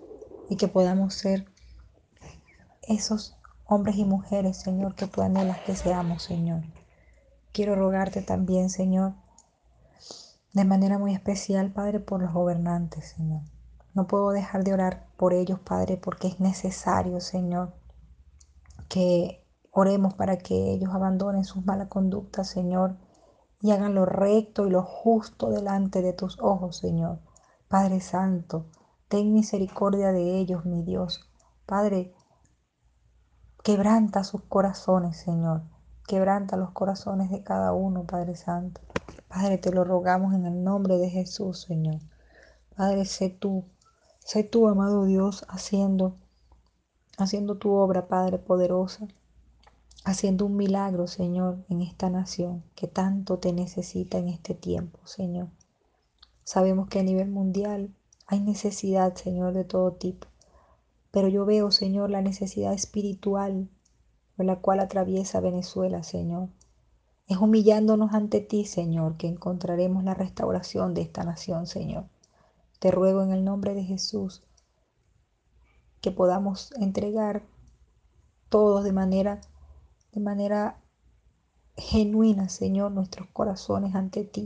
y 0.49 0.57
que 0.57 0.67
podamos 0.67 1.15
ser 1.15 1.47
esos 2.83 3.35
hombres 3.65 3.95
y 3.95 4.05
mujeres, 4.05 4.57
Señor, 4.57 4.93
que 4.93 5.07
tú 5.07 5.21
anhelas 5.21 5.59
que 5.61 5.75
seamos, 5.75 6.21
Señor. 6.21 6.61
Quiero 7.51 7.75
rogarte 7.75 8.21
también, 8.21 8.69
Señor, 8.69 9.15
de 10.53 10.65
manera 10.65 10.99
muy 10.99 11.15
especial, 11.15 11.71
Padre, 11.71 11.99
por 11.99 12.21
los 12.21 12.33
gobernantes, 12.33 13.13
Señor. 13.15 13.41
No 13.97 14.07
puedo 14.07 14.29
dejar 14.29 14.63
de 14.63 14.73
orar 14.73 15.07
por 15.17 15.33
ellos, 15.33 15.59
Padre, 15.59 15.97
porque 15.97 16.27
es 16.29 16.39
necesario, 16.39 17.19
Señor, 17.19 17.73
que 18.87 19.43
Oremos 19.79 20.15
para 20.15 20.39
que 20.39 20.71
ellos 20.71 20.89
abandonen 20.91 21.43
sus 21.43 21.63
malas 21.63 21.87
conductas, 21.87 22.47
Señor, 22.47 22.97
y 23.61 23.69
hagan 23.69 23.93
lo 23.93 24.07
recto 24.07 24.65
y 24.65 24.71
lo 24.71 24.81
justo 24.81 25.51
delante 25.51 26.01
de 26.01 26.13
tus 26.13 26.39
ojos, 26.39 26.77
Señor. 26.77 27.19
Padre 27.67 28.01
Santo, 28.01 28.71
ten 29.07 29.35
misericordia 29.35 30.11
de 30.11 30.39
ellos, 30.39 30.65
mi 30.65 30.81
Dios. 30.81 31.29
Padre, 31.67 32.15
quebranta 33.63 34.23
sus 34.23 34.41
corazones, 34.45 35.17
Señor. 35.17 35.61
Quebranta 36.07 36.57
los 36.57 36.71
corazones 36.71 37.29
de 37.29 37.43
cada 37.43 37.71
uno, 37.71 38.03
Padre 38.05 38.35
Santo. 38.35 38.81
Padre, 39.27 39.59
te 39.59 39.71
lo 39.71 39.83
rogamos 39.83 40.33
en 40.33 40.47
el 40.47 40.63
nombre 40.63 40.97
de 40.97 41.11
Jesús, 41.11 41.61
Señor. 41.61 41.99
Padre, 42.75 43.05
sé 43.05 43.29
tú, 43.29 43.65
sé 44.27 44.43
tú, 44.43 44.67
amado 44.67 45.05
Dios, 45.05 45.45
haciendo, 45.47 46.13
haciendo 47.17 47.55
tu 47.55 47.71
obra, 47.71 48.07
Padre 48.07 48.37
poderosa 48.37 49.07
haciendo 50.03 50.45
un 50.45 50.55
milagro, 50.55 51.07
Señor, 51.07 51.65
en 51.69 51.81
esta 51.81 52.09
nación 52.09 52.63
que 52.75 52.87
tanto 52.87 53.39
te 53.39 53.51
necesita 53.51 54.17
en 54.17 54.29
este 54.29 54.53
tiempo, 54.53 54.99
Señor. 55.05 55.49
Sabemos 56.45 56.87
que 56.87 56.99
a 56.99 57.03
nivel 57.03 57.29
mundial 57.29 57.93
hay 58.25 58.39
necesidad, 58.39 59.15
Señor, 59.15 59.53
de 59.53 59.65
todo 59.65 59.91
tipo, 59.93 60.27
pero 61.11 61.27
yo 61.27 61.45
veo, 61.45 61.71
Señor, 61.71 62.09
la 62.09 62.21
necesidad 62.21 62.73
espiritual 62.73 63.69
por 64.35 64.45
la 64.45 64.57
cual 64.61 64.79
atraviesa 64.79 65.41
Venezuela, 65.41 66.03
Señor. 66.03 66.49
Es 67.27 67.37
humillándonos 67.37 68.13
ante 68.13 68.39
ti, 68.39 68.63
Señor, 68.63 69.17
que 69.17 69.27
encontraremos 69.27 70.05
la 70.05 70.13
restauración 70.13 70.93
de 70.93 71.01
esta 71.01 71.23
nación, 71.23 71.67
Señor. 71.67 72.05
Te 72.79 72.91
ruego 72.91 73.23
en 73.23 73.31
el 73.31 73.43
nombre 73.43 73.73
de 73.73 73.83
Jesús 73.83 74.43
que 76.01 76.11
podamos 76.11 76.71
entregar 76.73 77.43
todos 78.49 78.83
de 78.83 78.91
manera 78.91 79.41
de 80.11 80.21
manera 80.21 80.81
genuina, 81.75 82.49
Señor, 82.49 82.91
nuestros 82.91 83.27
corazones 83.29 83.93
ante 83.93 84.23
ti 84.23 84.45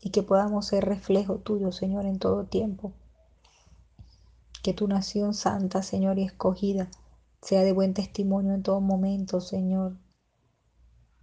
y 0.00 0.10
que 0.10 0.22
podamos 0.22 0.66
ser 0.66 0.84
reflejo 0.84 1.38
tuyo, 1.38 1.72
Señor, 1.72 2.06
en 2.06 2.18
todo 2.18 2.44
tiempo. 2.44 2.92
Que 4.62 4.72
tu 4.74 4.88
nación 4.88 5.34
santa, 5.34 5.82
Señor, 5.82 6.18
y 6.18 6.24
escogida 6.24 6.88
sea 7.42 7.62
de 7.62 7.72
buen 7.72 7.94
testimonio 7.94 8.54
en 8.54 8.62
todo 8.62 8.80
momento, 8.80 9.40
Señor, 9.40 9.96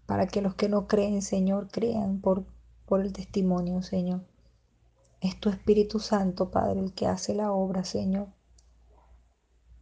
para 0.05 0.27
que 0.27 0.41
los 0.41 0.55
que 0.55 0.69
no 0.69 0.87
creen, 0.87 1.21
Señor, 1.21 1.69
crean 1.69 2.21
por, 2.21 2.45
por 2.85 3.01
el 3.01 3.11
testimonio, 3.11 3.81
Señor. 3.81 4.25
Es 5.21 5.39
tu 5.39 5.49
Espíritu 5.49 5.99
Santo, 5.99 6.51
Padre, 6.51 6.79
el 6.79 6.93
que 6.93 7.07
hace 7.07 7.33
la 7.33 7.51
obra, 7.51 7.83
Señor. 7.83 8.27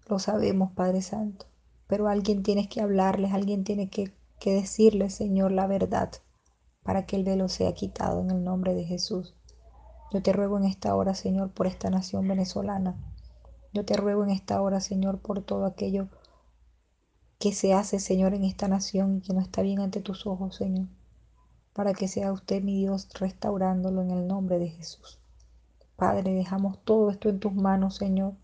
Lo 0.08 0.20
sabemos, 0.20 0.72
Padre 0.72 1.02
Santo 1.02 1.46
pero 1.94 2.08
alguien 2.08 2.42
tiene 2.42 2.70
que 2.70 2.82
hablarles, 2.82 3.34
alguien 3.34 3.64
tiene 3.64 3.88
que, 3.88 4.12
decirles, 4.44 5.14
Señor, 5.14 5.52
la 5.52 5.68
verdad 5.68 6.12
para 6.82 7.06
que 7.06 7.16
el 7.16 7.24
velo 7.24 7.48
sea 7.50 7.74
quitado 7.74 8.20
en 8.22 8.32
el 8.32 8.44
nombre 8.44 8.74
de 8.74 8.84
Jesús. 8.84 9.36
Yo 10.12 10.24
te 10.24 10.34
ruego 10.34 10.58
en 10.58 10.64
esta 10.64 10.96
hora, 10.96 11.14
Señor, 11.14 11.52
por 11.52 11.68
esta 11.68 11.92
nación 11.92 12.28
venezolana. 12.28 12.96
Yo 13.74 13.86
te 13.86 13.96
ruego 13.96 14.24
en 14.24 14.32
esta 14.32 14.60
hora, 14.60 14.82
Señor, 14.82 15.20
por 15.20 15.44
todo 15.44 15.66
aquello 15.66 16.10
que 17.38 17.54
se 17.54 17.74
hace, 17.74 18.00
Señor, 18.00 18.34
en 18.34 18.44
esta 18.44 18.68
nación 18.68 19.18
y 19.18 19.22
que 19.22 19.34
no 19.34 19.40
está 19.40 19.62
bien 19.62 19.80
ante 19.80 20.02
tus 20.02 20.26
ojos, 20.26 20.56
Señor. 20.56 20.88
Para 21.74 21.94
que 21.94 22.08
sea 22.08 22.34
usted, 22.34 22.64
mi 22.64 22.80
Dios, 22.80 23.08
restaurándolo 23.14 24.02
en 24.02 24.10
el 24.10 24.28
nombre 24.28 24.58
de 24.58 24.70
Jesús. 24.70 25.20
Padre, 25.96 26.34
dejamos 26.34 26.84
todo 26.84 27.10
esto 27.10 27.30
en 27.30 27.40
tus 27.40 27.54
manos, 27.54 27.96
Señor, 27.96 28.36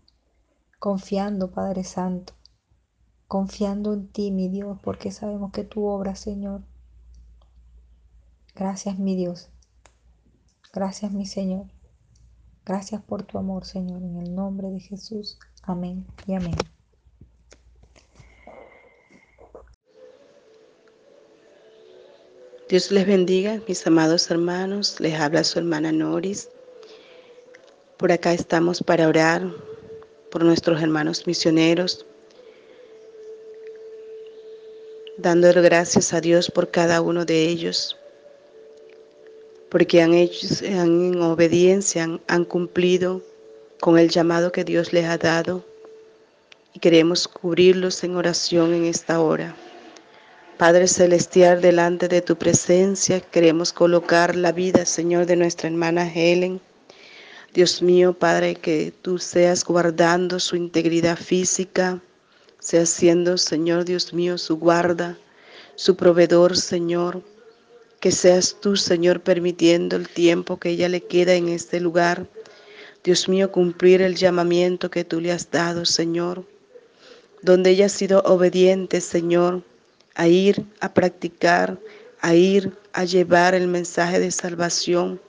confiando, 0.78 1.50
Padre 1.50 1.84
Santo, 1.84 2.32
confiando 3.26 3.92
en 3.92 4.08
ti, 4.08 4.30
mi 4.30 4.48
Dios, 4.48 4.78
porque 4.82 5.10
sabemos 5.10 5.52
que 5.52 5.64
tu 5.64 5.84
obra, 5.84 6.14
Señor. 6.14 6.62
Gracias, 8.54 8.98
mi 8.98 9.16
Dios. 9.16 9.50
Gracias, 10.72 11.12
mi 11.12 11.26
Señor. 11.26 11.66
Gracias 12.64 13.02
por 13.02 13.24
tu 13.24 13.38
amor, 13.38 13.64
Señor, 13.64 14.02
en 14.02 14.16
el 14.18 14.34
nombre 14.34 14.70
de 14.70 14.80
Jesús. 14.80 15.38
Amén 15.62 16.06
y 16.26 16.34
amén. 16.34 16.56
Dios 22.68 22.92
les 22.92 23.04
bendiga, 23.04 23.60
mis 23.66 23.84
amados 23.84 24.30
hermanos. 24.30 25.00
Les 25.00 25.18
habla 25.18 25.42
su 25.42 25.58
hermana 25.58 25.90
Noris. 25.90 26.48
Por 28.00 28.12
acá 28.12 28.32
estamos 28.32 28.82
para 28.82 29.06
orar 29.06 29.42
por 30.30 30.42
nuestros 30.42 30.80
hermanos 30.80 31.26
misioneros, 31.26 32.06
dándole 35.18 35.60
gracias 35.60 36.14
a 36.14 36.22
Dios 36.22 36.50
por 36.50 36.70
cada 36.70 37.02
uno 37.02 37.26
de 37.26 37.44
ellos, 37.44 37.98
porque 39.68 40.00
han 40.00 40.14
hecho, 40.14 40.46
en 40.62 41.20
obediencia, 41.20 42.04
han, 42.04 42.22
han 42.26 42.46
cumplido 42.46 43.20
con 43.80 43.98
el 43.98 44.08
llamado 44.08 44.50
que 44.50 44.64
Dios 44.64 44.94
les 44.94 45.04
ha 45.04 45.18
dado 45.18 45.62
y 46.72 46.78
queremos 46.78 47.28
cubrirlos 47.28 48.02
en 48.02 48.16
oración 48.16 48.72
en 48.72 48.86
esta 48.86 49.20
hora. 49.20 49.54
Padre 50.56 50.88
Celestial, 50.88 51.60
delante 51.60 52.08
de 52.08 52.22
tu 52.22 52.36
presencia 52.36 53.20
queremos 53.20 53.74
colocar 53.74 54.36
la 54.36 54.52
vida, 54.52 54.86
Señor, 54.86 55.26
de 55.26 55.36
nuestra 55.36 55.68
hermana 55.68 56.10
Helen. 56.10 56.62
Dios 57.52 57.82
mío, 57.82 58.12
Padre, 58.12 58.54
que 58.54 58.92
tú 59.02 59.18
seas 59.18 59.64
guardando 59.64 60.38
su 60.38 60.54
integridad 60.54 61.18
física, 61.18 62.00
sea 62.60 62.86
siendo, 62.86 63.36
Señor 63.38 63.84
Dios 63.84 64.14
mío, 64.14 64.38
su 64.38 64.56
guarda, 64.56 65.18
su 65.74 65.96
proveedor, 65.96 66.56
Señor. 66.56 67.24
Que 67.98 68.12
seas 68.12 68.56
tú, 68.60 68.76
Señor, 68.76 69.20
permitiendo 69.22 69.96
el 69.96 70.08
tiempo 70.08 70.58
que 70.58 70.70
ella 70.70 70.88
le 70.88 71.00
queda 71.00 71.34
en 71.34 71.48
este 71.48 71.80
lugar. 71.80 72.28
Dios 73.02 73.28
mío, 73.28 73.50
cumplir 73.50 74.00
el 74.00 74.14
llamamiento 74.14 74.88
que 74.88 75.04
tú 75.04 75.20
le 75.20 75.32
has 75.32 75.50
dado, 75.50 75.84
Señor. 75.84 76.44
Donde 77.42 77.70
ella 77.70 77.86
ha 77.86 77.88
sido 77.88 78.20
obediente, 78.26 79.00
Señor, 79.00 79.64
a 80.14 80.28
ir 80.28 80.64
a 80.78 80.94
practicar, 80.94 81.78
a 82.20 82.32
ir 82.32 82.72
a 82.92 83.04
llevar 83.04 83.56
el 83.56 83.66
mensaje 83.66 84.20
de 84.20 84.30
salvación 84.30 85.20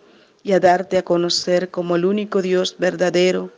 y 0.43 0.53
a 0.53 0.59
darte 0.59 0.97
a 0.97 1.03
conocer 1.03 1.69
como 1.69 1.95
el 1.95 2.05
único 2.05 2.41
Dios 2.41 2.75
verdadero, 2.77 3.51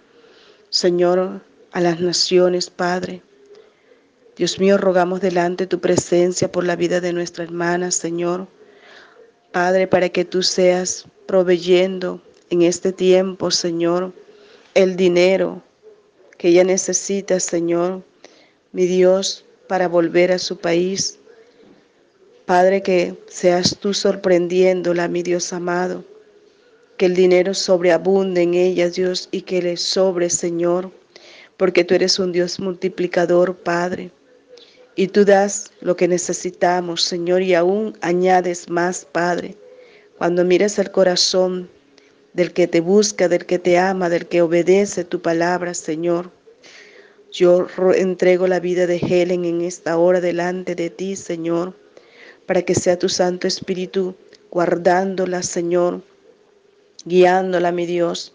Señor, 0.70 1.42
a 1.72 1.82
las 1.82 2.00
naciones, 2.00 2.70
Padre. 2.70 3.22
Dios 4.36 4.60
mío, 4.60 4.78
rogamos 4.78 5.22
delante 5.22 5.68
tu 5.68 5.80
presencia 5.80 6.52
por 6.52 6.64
la 6.64 6.76
vida 6.76 7.00
de 7.00 7.14
nuestra 7.14 7.44
hermana, 7.44 7.92
Señor. 7.92 8.48
Padre, 9.52 9.88
para 9.88 10.10
que 10.10 10.26
tú 10.26 10.42
seas 10.42 11.06
proveyendo 11.28 12.22
en 12.50 12.64
este 12.64 12.92
tiempo, 12.92 13.52
Señor, 13.52 14.12
el 14.74 14.96
dinero 14.96 15.62
que 16.38 16.50
ella 16.50 16.64
necesita, 16.64 17.40
Señor, 17.40 18.04
mi 18.72 18.88
Dios, 18.88 19.46
para 19.68 19.88
volver 19.88 20.32
a 20.32 20.40
su 20.40 20.58
país. 20.58 21.20
Padre, 22.46 22.82
que 22.82 23.16
seas 23.28 23.78
tú 23.80 23.94
sorprendiéndola, 23.94 25.08
mi 25.08 25.24
Dios 25.24 25.54
amado, 25.54 26.04
que 26.98 27.06
el 27.08 27.16
dinero 27.16 27.54
sobreabunde 27.54 28.44
en 28.44 28.54
ella, 28.54 28.90
Dios, 28.90 29.30
y 29.32 29.42
que 29.42 29.62
le 29.62 29.78
sobre, 29.78 30.30
Señor, 30.30 30.92
porque 31.58 31.84
tú 31.84 31.96
eres 31.96 32.20
un 32.20 32.32
Dios 32.32 32.60
multiplicador, 32.60 33.56
Padre. 33.56 34.12
Y 34.96 35.08
tú 35.08 35.26
das 35.26 35.72
lo 35.82 35.96
que 35.96 36.08
necesitamos, 36.08 37.04
Señor, 37.04 37.42
y 37.42 37.56
aún 37.56 37.98
añades 38.02 38.70
más, 38.70 39.06
Padre. 39.06 39.56
Cuando 40.18 40.46
mires 40.46 40.78
el 40.78 40.92
corazón 40.92 41.70
del 42.34 42.54
que 42.54 42.68
te 42.68 42.82
busca, 42.82 43.28
del 43.28 43.46
que 43.46 43.60
te 43.60 43.78
ama, 43.78 44.10
del 44.10 44.28
que 44.28 44.42
obedece 44.42 45.04
tu 45.04 45.22
palabra, 45.22 45.74
Señor. 45.74 46.32
Yo 47.32 47.68
entrego 47.96 48.46
la 48.48 48.60
vida 48.60 48.86
de 48.86 48.98
Helen 48.98 49.46
en 49.46 49.62
esta 49.62 49.98
hora 49.98 50.22
delante 50.22 50.76
de 50.76 50.92
ti, 50.92 51.16
Señor, 51.16 51.74
para 52.46 52.62
que 52.62 52.76
sea 52.76 53.00
tu 53.00 53.10
Santo 53.10 53.48
Espíritu 53.48 54.16
guardándola, 54.52 55.42
Señor, 55.42 56.02
guiándola, 57.06 57.72
mi 57.72 57.86
Dios, 57.86 58.34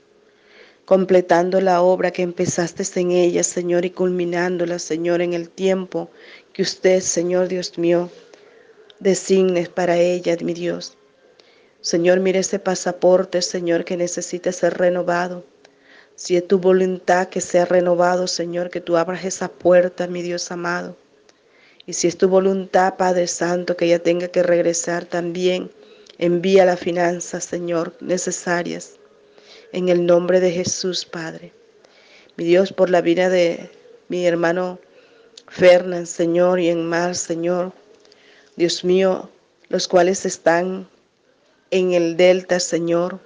completando 0.85 1.61
la 1.61 1.83
obra 1.83 2.11
que 2.11 2.23
empezaste 2.23 2.85
en 3.01 3.11
ella, 3.11 3.43
Señor, 3.45 3.85
y 3.85 3.91
culminándola, 3.91 4.79
Señor, 4.79 5.21
en 5.21 5.35
el 5.35 5.51
tiempo 5.51 6.11
que 6.53 6.63
usted, 6.63 7.01
Señor 7.01 7.49
Dios 7.49 7.79
mío, 7.79 8.11
designes 8.99 9.69
para 9.69 9.97
ella, 9.97 10.37
mi 10.43 10.55
Dios. 10.55 10.97
Señor, 11.81 12.21
mire 12.21 12.41
ese 12.41 12.59
pasaporte, 12.59 13.43
Señor, 13.43 13.85
que 13.85 13.97
necesita 13.97 14.51
ser 14.51 14.79
renovado. 14.79 15.45
Si 16.17 16.37
es 16.37 16.49
tu 16.49 16.59
voluntad 16.59 17.29
que 17.29 17.41
sea 17.41 17.65
renovado, 17.65 18.27
Señor, 18.27 18.71
que 18.71 18.81
tú 18.81 18.97
abras 18.97 19.25
esa 19.25 19.49
puerta, 19.49 20.09
mi 20.09 20.23
Dios 20.23 20.51
amado. 20.51 20.97
Y 21.87 21.93
si 21.93 22.09
es 22.09 22.19
tu 22.19 22.29
voluntad, 22.29 22.97
Padre 22.97 23.29
Santo, 23.29 23.77
que 23.77 23.85
ella 23.85 24.03
tenga 24.03 24.29
que 24.29 24.43
regresar 24.43 25.05
también, 25.05 25.71
envía 26.19 26.65
las 26.65 26.81
finanzas, 26.81 27.45
Señor, 27.45 27.95
necesarias. 28.01 28.95
En 29.73 29.89
el 29.89 30.05
nombre 30.07 30.41
de 30.41 30.51
Jesús, 30.51 31.05
Padre. 31.05 31.53
Mi 32.37 32.45
Dios, 32.45 32.73
por 32.73 32.91
la 32.91 33.01
vida 33.01 33.29
de 33.29 33.71
mi 34.09 34.27
hermano 34.27 34.79
Fernán, 35.49 36.07
Señor, 36.07 36.61
y 36.61 36.69
en 36.69 36.87
mar, 36.87 37.15
Señor. 37.15 37.73
Dios 38.57 38.85
mío, 38.85 39.31
los 39.69 39.87
cuales 39.89 40.27
están 40.27 40.89
en 41.71 41.93
el 41.93 42.17
delta, 42.17 42.61
Señor. 42.61 43.21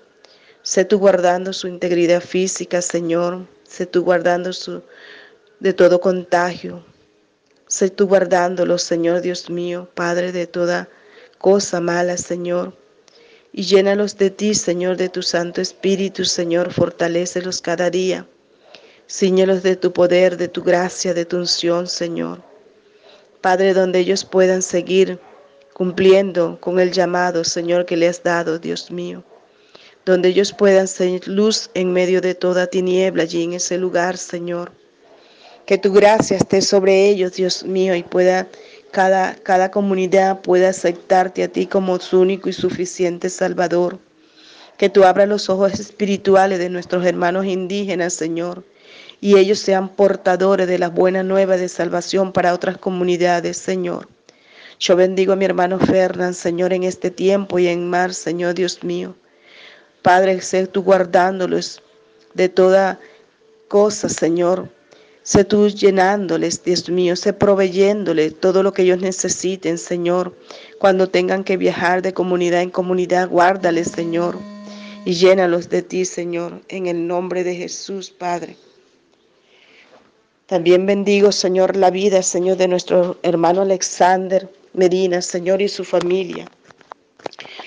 Sé 0.63 0.85
tú 0.85 0.99
guardando 0.99 1.53
su 1.53 1.69
integridad 1.69 2.21
física, 2.21 2.83
Señor. 2.83 3.47
Sé 3.65 3.87
tú 3.87 4.05
guardando 4.05 4.53
su 4.53 4.83
de 5.61 5.73
todo 5.73 6.01
contagio. 6.01 6.85
Sé 7.69 7.89
tú 7.89 8.07
guardándolo, 8.07 8.77
Señor 8.79 9.23
Dios 9.23 9.49
mío, 9.49 9.89
Padre 9.95 10.33
de 10.33 10.47
toda 10.47 10.89
cosa 11.39 11.81
mala, 11.81 12.17
Señor. 12.17 12.77
Y 13.53 13.65
llénalos 13.65 14.17
de 14.17 14.31
ti, 14.31 14.55
Señor, 14.55 14.97
de 14.97 15.11
tu 15.11 15.23
Santo 15.23 15.61
Espíritu, 15.61 16.25
Señor. 16.25 16.73
Fortalécelos 16.73 17.61
cada 17.61 17.91
día. 17.91 18.27
Cíñelos 19.07 19.63
de 19.63 19.77
tu 19.77 19.93
poder, 19.93 20.39
de 20.39 20.49
tu 20.49 20.63
gracia, 20.63 21.13
de 21.13 21.27
tu 21.27 21.37
unción, 21.37 21.87
Señor. 21.87 22.43
Padre, 23.43 23.75
donde 23.75 23.99
ellos 23.99 24.25
puedan 24.25 24.63
seguir 24.63 25.19
cumpliendo 25.75 26.59
con 26.61 26.81
el 26.81 26.93
llamado, 26.93 27.45
Señor, 27.45 27.85
que 27.85 27.97
le 27.97 28.09
has 28.09 28.23
dado, 28.23 28.59
Dios 28.59 28.91
mío. 28.91 29.23
Donde 30.07 30.31
ellos 30.31 30.53
puedan 30.53 30.89
ser 30.89 31.29
luz 31.29 31.71
en 31.75 31.93
medio 31.93 32.23
de 32.23 32.35
toda 32.35 32.67
tiniebla 32.67 33.25
allí 33.25 33.43
en 33.43 33.53
ese 33.53 33.77
lugar, 33.77 34.17
Señor. 34.17 34.73
Que 35.67 35.77
tu 35.77 35.93
gracia 35.93 36.39
esté 36.39 36.63
sobre 36.63 37.09
ellos, 37.11 37.35
Dios 37.35 37.65
mío, 37.65 37.95
y 37.95 38.03
pueda 38.03 38.49
cada, 38.93 39.35
cada 39.35 39.73
comunidad 39.73 40.41
pueda 40.43 40.69
aceptarte 40.69 41.43
a 41.43 41.49
ti 41.49 41.67
como 41.67 41.99
su 41.99 42.21
único 42.21 42.49
y 42.49 42.53
suficiente 42.53 43.29
Salvador. 43.29 43.99
Que 44.79 44.89
tú 44.89 45.03
abras 45.03 45.29
los 45.29 45.51
ojos 45.51 45.81
espirituales 45.81 46.61
de 46.61 46.69
nuestros 46.69 47.05
hermanos 47.05 47.47
indígenas, 47.47 48.13
Señor 48.13 48.63
y 49.23 49.39
ellos 49.39 49.61
sean 49.61 49.89
portadores 49.89 50.67
de 50.67 50.81
la 50.81 50.89
buena 50.89 51.23
nueva 51.23 51.57
de 51.57 51.69
salvación 51.69 52.33
para 52.33 52.53
otras 52.53 52.77
comunidades, 52.77 53.57
Señor. 53.57 54.09
Yo 54.81 54.97
bendigo 54.97 55.33
a 55.33 55.37
mi 55.37 55.45
hermano 55.45 55.79
Fernán, 55.79 56.35
Señor, 56.35 56.73
en 56.73 56.83
este 56.83 57.13
tiempo 57.13 57.61
y 57.61 57.69
en 57.69 57.89
mar, 57.89 58.15
Señor 58.15 58.55
Dios 58.55 58.83
mío. 58.83 59.15
Padre, 60.03 60.41
sé 60.41 60.67
tú 60.67 60.83
guardándolos 60.83 61.81
de 62.35 62.49
toda 62.49 62.99
cosa, 63.69 64.09
Señor. 64.09 64.69
Sé 65.25 65.45
tú 65.45 65.69
llenándoles, 65.69 66.65
Dios 66.65 66.89
mío, 66.91 67.15
sé 67.15 67.33
proveyéndoles 67.33 68.41
todo 68.41 68.65
lo 68.65 68.73
que 68.73 68.83
ellos 68.83 69.01
necesiten, 69.01 69.79
Señor. 69.79 70.37
Cuando 70.79 71.09
tengan 71.09 71.45
que 71.45 71.57
viajar 71.57 72.03
de 72.03 72.13
comunidad 72.13 72.63
en 72.63 72.71
comunidad, 72.71 73.29
guárdales, 73.29 73.89
Señor. 73.89 74.37
Y 75.05 75.15
llénalos 75.15 75.69
de 75.69 75.83
ti, 75.83 76.05
Señor, 76.05 76.61
en 76.69 76.87
el 76.87 77.07
nombre 77.07 77.45
de 77.45 77.55
Jesús, 77.55 78.11
Padre. 78.11 78.57
También 80.47 80.87
bendigo, 80.87 81.31
Señor, 81.31 81.77
la 81.77 81.91
vida, 81.91 82.23
Señor, 82.23 82.57
de 82.57 82.69
nuestro 82.69 83.17
hermano 83.23 83.63
Alexander 83.63 84.51
Medina, 84.75 85.23
Señor, 85.23 85.63
y 85.63 85.69
su 85.69 85.85
familia, 85.85 86.47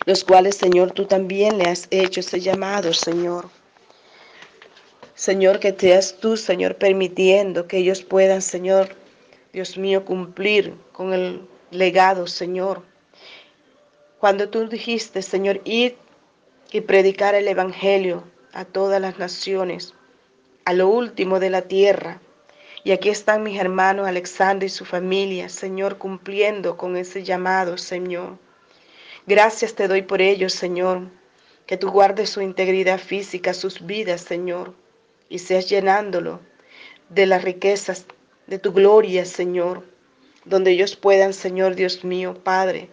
los 0.06 0.24
cuales, 0.24 0.56
Señor, 0.58 0.92
tú 0.92 1.06
también 1.06 1.58
le 1.58 1.66
has 1.66 1.88
hecho 1.90 2.20
ese 2.20 2.40
llamado, 2.42 2.94
Señor. 2.94 3.50
Señor, 5.16 5.60
que 5.62 5.74
seas 5.74 6.18
tú, 6.20 6.36
Señor, 6.36 6.76
permitiendo 6.76 7.68
que 7.68 7.78
ellos 7.78 8.04
puedan, 8.04 8.42
Señor, 8.42 8.90
Dios 9.54 9.78
mío, 9.78 10.04
cumplir 10.04 10.74
con 10.92 11.14
el 11.14 11.48
legado, 11.72 12.28
Señor. 12.28 12.84
Cuando 14.20 14.50
tú 14.50 14.68
dijiste, 14.68 15.22
Señor, 15.22 15.62
ir 15.64 15.96
y 16.70 16.82
predicar 16.82 17.34
el 17.34 17.48
Evangelio 17.48 18.26
a 18.52 18.66
todas 18.66 19.00
las 19.00 19.18
naciones, 19.18 19.94
a 20.66 20.74
lo 20.74 20.90
último 20.90 21.40
de 21.40 21.50
la 21.50 21.62
tierra, 21.62 22.20
y 22.84 22.92
aquí 22.92 23.10
están 23.10 23.42
mis 23.42 23.58
hermanos 23.58 24.08
Alexander 24.08 24.68
y 24.68 24.70
su 24.70 24.84
familia, 24.84 25.48
Señor, 25.48 25.98
cumpliendo 25.98 26.76
con 26.76 26.98
ese 26.98 27.24
llamado, 27.24 27.78
Señor. 27.78 28.38
Gracias 29.26 29.76
te 29.76 29.88
doy 29.88 30.02
por 30.02 30.22
ellos, 30.22 30.54
Señor. 30.54 31.04
Que 31.66 31.78
tú 31.78 31.90
guardes 31.90 32.30
su 32.30 32.42
integridad 32.42 33.00
física, 33.00 33.54
sus 33.54 33.84
vidas, 33.86 34.22
Señor, 34.22 34.76
y 35.30 35.40
seas 35.40 35.70
llenándolo 35.70 36.42
de 37.10 37.26
las 37.26 37.44
riquezas 37.44 38.06
de 38.48 38.60
tu 38.60 38.74
gloria, 38.74 39.26
Señor, 39.26 39.84
donde 40.46 40.72
ellos 40.72 40.96
puedan, 40.96 41.34
Señor 41.34 41.76
Dios 41.76 42.04
mío, 42.04 42.44
Padre, 42.44 42.90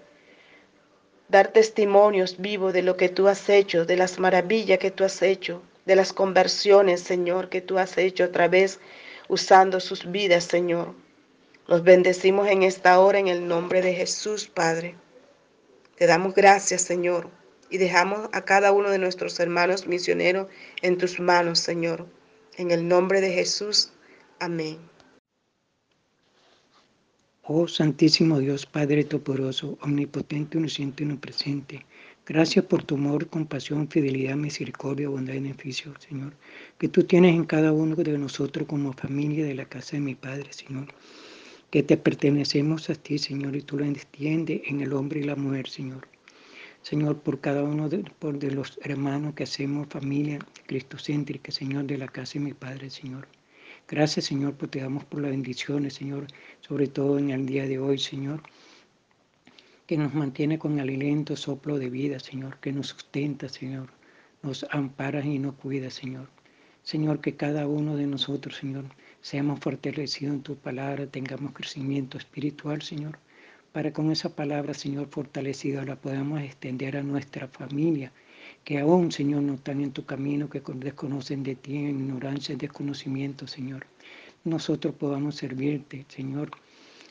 dar 1.28 1.48
testimonios 1.48 2.38
vivos 2.38 2.72
de 2.72 2.82
lo 2.82 2.96
que 2.96 3.08
tú 3.08 3.28
has 3.28 3.48
hecho, 3.48 3.84
de 3.84 3.96
las 3.96 4.18
maravillas 4.18 4.78
que 4.78 4.90
tú 4.90 5.04
has 5.04 5.22
hecho, 5.22 5.62
de 5.84 5.96
las 5.96 6.12
conversiones, 6.12 7.00
Señor, 7.00 7.48
que 7.48 7.60
tú 7.60 7.78
has 7.78 7.98
hecho 7.98 8.24
a 8.24 8.32
través 8.32 8.80
usando 9.28 9.80
sus 9.80 10.10
vidas, 10.10 10.44
Señor. 10.44 10.94
Los 11.66 11.82
bendecimos 11.82 12.48
en 12.48 12.62
esta 12.62 12.98
hora 13.00 13.18
en 13.18 13.28
el 13.28 13.46
nombre 13.48 13.82
de 13.82 13.94
Jesús, 13.94 14.46
Padre. 14.46 14.96
Te 15.96 16.06
damos 16.06 16.34
gracias, 16.34 16.82
Señor, 16.82 17.30
y 17.70 17.78
dejamos 17.78 18.28
a 18.32 18.44
cada 18.44 18.72
uno 18.72 18.90
de 18.90 18.98
nuestros 18.98 19.38
hermanos 19.40 19.86
misioneros 19.86 20.48
en 20.82 20.98
tus 20.98 21.20
manos, 21.20 21.60
Señor. 21.60 22.06
En 22.62 22.70
el 22.70 22.86
nombre 22.86 23.20
de 23.20 23.32
Jesús. 23.32 23.90
Amén. 24.38 24.78
Oh 27.42 27.66
Santísimo 27.66 28.38
Dios, 28.38 28.66
Padre 28.66 29.02
Toporoso, 29.02 29.76
Omnipotente, 29.82 30.58
Omnisciente 30.58 31.02
y 31.02 31.06
Omnipresente, 31.06 31.86
Gracias 32.24 32.64
por 32.66 32.84
tu 32.84 32.94
amor, 32.94 33.26
compasión, 33.26 33.88
fidelidad, 33.88 34.36
misericordia, 34.36 35.08
bondad 35.08 35.34
y 35.34 35.40
beneficio, 35.40 35.92
Señor, 35.98 36.34
que 36.78 36.86
tú 36.86 37.02
tienes 37.02 37.34
en 37.34 37.46
cada 37.46 37.72
uno 37.72 37.96
de 37.96 38.16
nosotros 38.16 38.68
como 38.68 38.92
familia 38.92 39.44
de 39.44 39.56
la 39.56 39.64
casa 39.64 39.96
de 39.96 40.02
mi 40.02 40.14
Padre, 40.14 40.52
Señor. 40.52 40.86
Que 41.68 41.82
te 41.82 41.96
pertenecemos 41.96 42.88
a 42.90 42.94
ti, 42.94 43.18
Señor, 43.18 43.56
y 43.56 43.62
tú 43.62 43.76
lo 43.76 43.84
entiendes 43.84 44.62
en 44.66 44.82
el 44.82 44.92
hombre 44.92 45.18
y 45.18 45.24
la 45.24 45.34
mujer, 45.34 45.68
Señor. 45.68 46.06
Señor, 46.82 47.20
por 47.20 47.40
cada 47.40 47.62
uno 47.62 47.88
de, 47.88 47.98
por 48.18 48.38
de 48.38 48.50
los 48.50 48.78
hermanos 48.82 49.34
que 49.34 49.44
hacemos 49.44 49.88
familia 49.88 50.38
cristocéntrica, 50.66 51.52
Señor, 51.52 51.84
de 51.84 51.98
la 51.98 52.08
casa 52.08 52.34
de 52.34 52.40
mi 52.40 52.52
Padre, 52.52 52.90
Señor. 52.90 53.28
Gracias, 53.88 54.26
Señor, 54.26 54.54
porque 54.54 54.78
te 54.78 54.84
damos 54.84 55.04
por 55.04 55.20
las 55.20 55.30
bendiciones, 55.30 55.94
Señor, 55.94 56.26
sobre 56.60 56.86
todo 56.86 57.18
en 57.18 57.30
el 57.30 57.46
día 57.46 57.66
de 57.66 57.78
hoy, 57.78 57.98
Señor 57.98 58.42
que 59.92 59.98
nos 59.98 60.14
mantiene 60.14 60.58
con 60.58 60.80
aliento, 60.80 61.36
soplo 61.36 61.78
de 61.78 61.90
vida, 61.90 62.18
Señor, 62.18 62.58
que 62.60 62.72
nos 62.72 62.88
sustenta, 62.88 63.48
Señor, 63.48 63.90
nos 64.42 64.64
ampara 64.70 65.22
y 65.22 65.38
nos 65.38 65.56
cuida, 65.56 65.90
Señor. 65.90 66.28
Señor, 66.82 67.20
que 67.20 67.36
cada 67.36 67.66
uno 67.66 67.94
de 67.94 68.06
nosotros, 68.06 68.56
Señor, 68.56 68.86
seamos 69.20 69.60
fortalecidos 69.60 70.34
en 70.36 70.42
tu 70.42 70.56
palabra, 70.56 71.06
tengamos 71.06 71.52
crecimiento 71.52 72.16
espiritual, 72.16 72.80
Señor, 72.80 73.18
para 73.72 73.92
con 73.92 74.12
esa 74.12 74.36
palabra, 74.36 74.74
Señor, 74.74 75.08
fortalecida 75.08 75.84
la 75.84 75.96
podamos 75.96 76.42
extender 76.42 76.96
a 76.96 77.02
nuestra 77.02 77.48
familia, 77.48 78.12
que 78.64 78.78
aún, 78.78 79.10
Señor, 79.10 79.42
no 79.42 79.54
están 79.54 79.80
en 79.80 79.92
tu 79.92 80.04
camino, 80.04 80.50
que 80.50 80.62
desconocen 80.74 81.42
de 81.42 81.54
ti 81.54 81.76
en 81.76 82.00
ignorancia 82.00 82.54
y 82.54 82.56
desconocimiento, 82.58 83.46
Señor. 83.46 83.86
Nosotros 84.44 84.94
podamos 84.94 85.36
servirte, 85.36 86.04
Señor, 86.08 86.50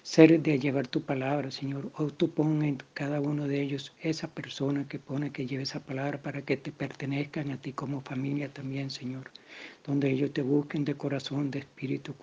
ser 0.03 0.41
de 0.41 0.57
llevar 0.57 0.87
tu 0.87 1.03
palabra, 1.03 1.51
Señor, 1.51 1.91
o 1.95 2.07
tú 2.07 2.31
pon 2.31 2.63
en 2.63 2.77
cada 2.95 3.21
uno 3.21 3.47
de 3.47 3.61
ellos 3.61 3.93
esa 4.01 4.27
persona 4.27 4.87
que 4.87 4.97
pone 4.97 5.31
que 5.31 5.45
lleve 5.45 5.63
esa 5.63 5.79
palabra 5.79 6.19
para 6.19 6.41
que 6.41 6.57
te 6.57 6.71
pertenezcan 6.71 7.51
a 7.51 7.61
ti 7.61 7.71
como 7.73 8.01
familia 8.01 8.51
también, 8.51 8.89
Señor, 8.89 9.29
donde 9.85 10.09
ellos 10.09 10.33
te 10.33 10.41
busquen 10.41 10.85
de 10.85 10.95
corazón, 10.95 11.51
de 11.51 11.59
espíritu, 11.59 12.15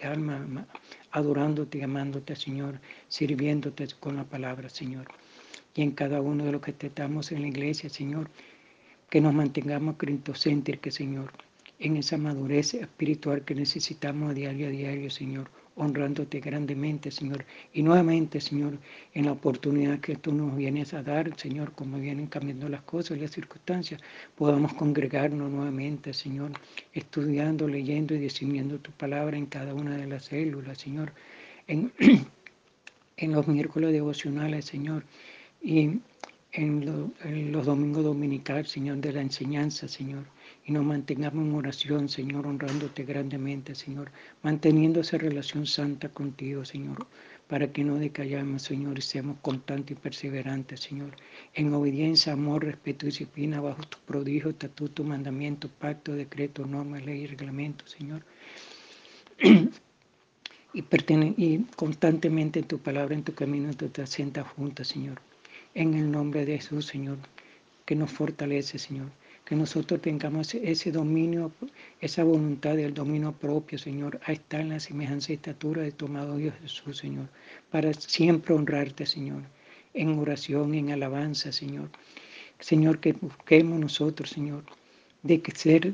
de 0.00 0.06
alma, 0.06 0.66
adorándote 1.12 1.84
amándote, 1.84 2.34
Señor, 2.34 2.80
sirviéndote 3.08 3.86
con 4.00 4.16
la 4.16 4.24
palabra, 4.24 4.68
Señor. 4.68 5.06
Y 5.76 5.82
en 5.82 5.92
cada 5.92 6.20
uno 6.20 6.44
de 6.44 6.52
los 6.52 6.60
que 6.60 6.74
estamos 6.76 7.30
en 7.30 7.42
la 7.42 7.48
iglesia, 7.48 7.88
Señor, 7.88 8.30
que 9.08 9.20
nos 9.20 9.32
mantengamos 9.32 9.96
cristocéntricos, 9.96 10.94
Señor, 10.94 11.32
en 11.78 11.96
esa 11.96 12.18
madurez 12.18 12.74
espiritual 12.74 13.44
que 13.44 13.54
necesitamos 13.54 14.30
a 14.30 14.34
diario 14.34 14.66
a 14.66 14.70
diario, 14.70 15.08
Señor 15.08 15.61
honrándote 15.76 16.40
grandemente, 16.40 17.10
Señor. 17.10 17.44
Y 17.72 17.82
nuevamente, 17.82 18.40
Señor, 18.40 18.78
en 19.14 19.26
la 19.26 19.32
oportunidad 19.32 20.00
que 20.00 20.16
tú 20.16 20.32
nos 20.32 20.56
vienes 20.56 20.94
a 20.94 21.02
dar, 21.02 21.38
Señor, 21.38 21.72
como 21.72 21.98
vienen 21.98 22.26
cambiando 22.26 22.68
las 22.68 22.82
cosas 22.82 23.16
y 23.16 23.20
las 23.20 23.30
circunstancias, 23.30 24.00
podamos 24.36 24.74
congregarnos 24.74 25.50
nuevamente, 25.50 26.12
Señor, 26.12 26.52
estudiando, 26.92 27.66
leyendo 27.68 28.14
y 28.14 28.18
discerniendo 28.18 28.78
tu 28.78 28.90
palabra 28.92 29.36
en 29.36 29.46
cada 29.46 29.74
una 29.74 29.96
de 29.96 30.06
las 30.06 30.26
células, 30.26 30.78
Señor. 30.78 31.12
En, 31.66 31.92
en 33.16 33.32
los 33.32 33.48
miércoles 33.48 33.92
devocionales, 33.92 34.66
Señor, 34.66 35.04
y 35.62 35.80
en, 35.80 36.02
en 36.52 37.52
los 37.52 37.66
domingos 37.66 38.04
dominicales, 38.04 38.70
Señor, 38.70 38.98
de 38.98 39.12
la 39.12 39.22
enseñanza, 39.22 39.88
Señor 39.88 40.24
y 40.64 40.72
nos 40.72 40.84
mantengamos 40.84 41.44
en 41.44 41.54
oración, 41.54 42.08
Señor, 42.08 42.46
honrándote 42.46 43.04
grandemente, 43.04 43.74
Señor, 43.74 44.12
manteniendo 44.42 45.00
esa 45.00 45.18
relación 45.18 45.66
santa 45.66 46.08
contigo, 46.08 46.64
Señor, 46.64 47.06
para 47.48 47.72
que 47.72 47.82
no 47.82 47.96
decayamos, 47.96 48.62
Señor, 48.62 48.98
y 48.98 49.02
seamos 49.02 49.38
constantes 49.42 49.96
y 49.96 50.00
perseverantes, 50.00 50.80
Señor, 50.80 51.16
en 51.54 51.74
obediencia, 51.74 52.34
amor, 52.34 52.64
respeto 52.64 53.06
y 53.06 53.08
disciplina 53.08 53.60
bajo 53.60 53.82
tu 53.82 53.98
prodigio, 54.06 54.50
estatuto, 54.50 55.02
mandamiento, 55.02 55.68
pacto, 55.68 56.12
decreto, 56.12 56.64
norma, 56.64 57.00
ley 57.00 57.22
y 57.22 57.26
reglamento, 57.26 57.84
Señor. 57.88 58.22
y, 59.42 60.84
y 61.36 61.66
constantemente 61.74 62.60
en 62.60 62.68
tu 62.68 62.78
palabra, 62.78 63.16
en 63.16 63.24
tu 63.24 63.34
camino, 63.34 63.74
tú 63.74 63.88
te 63.88 64.02
asientas 64.02 64.46
juntas, 64.46 64.86
Señor. 64.86 65.20
En 65.74 65.94
el 65.94 66.10
nombre 66.10 66.46
de 66.46 66.58
Jesús, 66.58 66.86
Señor, 66.86 67.18
que 67.84 67.96
nos 67.96 68.12
fortalece, 68.12 68.78
Señor 68.78 69.10
que 69.52 69.56
nosotros 69.56 70.00
tengamos 70.00 70.54
ese 70.54 70.90
dominio, 70.90 71.52
esa 72.00 72.24
voluntad 72.24 72.74
del 72.74 72.94
dominio 72.94 73.32
propio, 73.32 73.76
Señor, 73.78 74.18
a 74.24 74.32
estar 74.32 74.62
en 74.62 74.70
la 74.70 74.80
semejanza 74.80 75.30
y 75.30 75.34
estatura 75.34 75.82
de 75.82 75.92
tu 75.92 76.06
amado 76.06 76.38
Dios 76.38 76.54
Jesús, 76.62 76.96
Señor, 76.96 77.28
para 77.70 77.92
siempre 77.92 78.54
honrarte, 78.54 79.04
Señor, 79.04 79.42
en 79.92 80.18
oración, 80.18 80.74
en 80.74 80.90
alabanza, 80.90 81.52
Señor. 81.52 81.90
Señor, 82.60 82.98
que 82.98 83.12
busquemos 83.12 83.78
nosotros, 83.78 84.30
Señor, 84.30 84.64
de 85.22 85.42
ser 85.54 85.92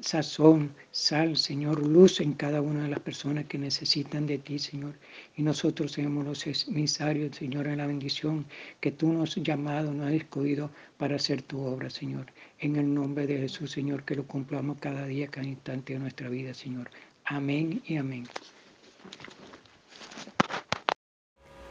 sazón, 0.00 0.74
sal, 0.90 1.36
Señor, 1.36 1.86
luz 1.86 2.20
en 2.20 2.32
cada 2.32 2.60
una 2.60 2.84
de 2.84 2.88
las 2.88 3.00
personas 3.00 3.44
que 3.46 3.58
necesitan 3.58 4.26
de 4.26 4.38
ti, 4.38 4.58
Señor. 4.58 4.94
Y 5.36 5.42
nosotros 5.42 5.92
seamos 5.92 6.24
los 6.24 6.46
emisarios, 6.68 7.36
Señor, 7.36 7.66
en 7.66 7.78
la 7.78 7.86
bendición 7.86 8.46
que 8.80 8.92
tú 8.92 9.12
nos 9.12 9.36
has 9.36 9.42
llamado, 9.42 9.92
nos 9.92 10.08
has 10.08 10.14
escogido 10.14 10.70
para 10.98 11.16
hacer 11.16 11.42
tu 11.42 11.60
obra, 11.60 11.90
Señor. 11.90 12.26
En 12.58 12.76
el 12.76 12.92
nombre 12.92 13.26
de 13.26 13.38
Jesús, 13.38 13.70
Señor, 13.70 14.04
que 14.04 14.16
lo 14.16 14.26
cumplamos 14.26 14.78
cada 14.80 15.06
día, 15.06 15.28
cada 15.28 15.46
instante 15.46 15.92
de 15.92 15.98
nuestra 15.98 16.28
vida, 16.28 16.54
Señor. 16.54 16.90
Amén 17.24 17.82
y 17.86 17.96
amén. 17.96 18.26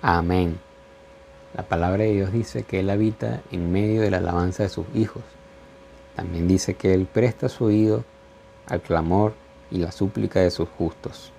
Amén. 0.02 0.58
La 1.56 1.68
palabra 1.68 2.04
de 2.04 2.14
Dios 2.14 2.32
dice 2.32 2.64
que 2.64 2.80
Él 2.80 2.90
habita 2.90 3.42
en 3.52 3.72
medio 3.72 4.02
de 4.02 4.12
la 4.12 4.18
alabanza 4.18 4.64
de 4.64 4.70
sus 4.70 4.86
hijos. 4.94 5.24
También 6.16 6.48
dice 6.48 6.76
que 6.76 6.94
Él 6.94 7.08
presta 7.12 7.50
su 7.50 7.66
oído 7.66 8.06
al 8.70 8.82
clamor 8.82 9.34
y 9.72 9.78
la 9.78 9.92
súplica 9.92 10.40
de 10.40 10.52
sus 10.52 10.70
justos. 10.70 11.32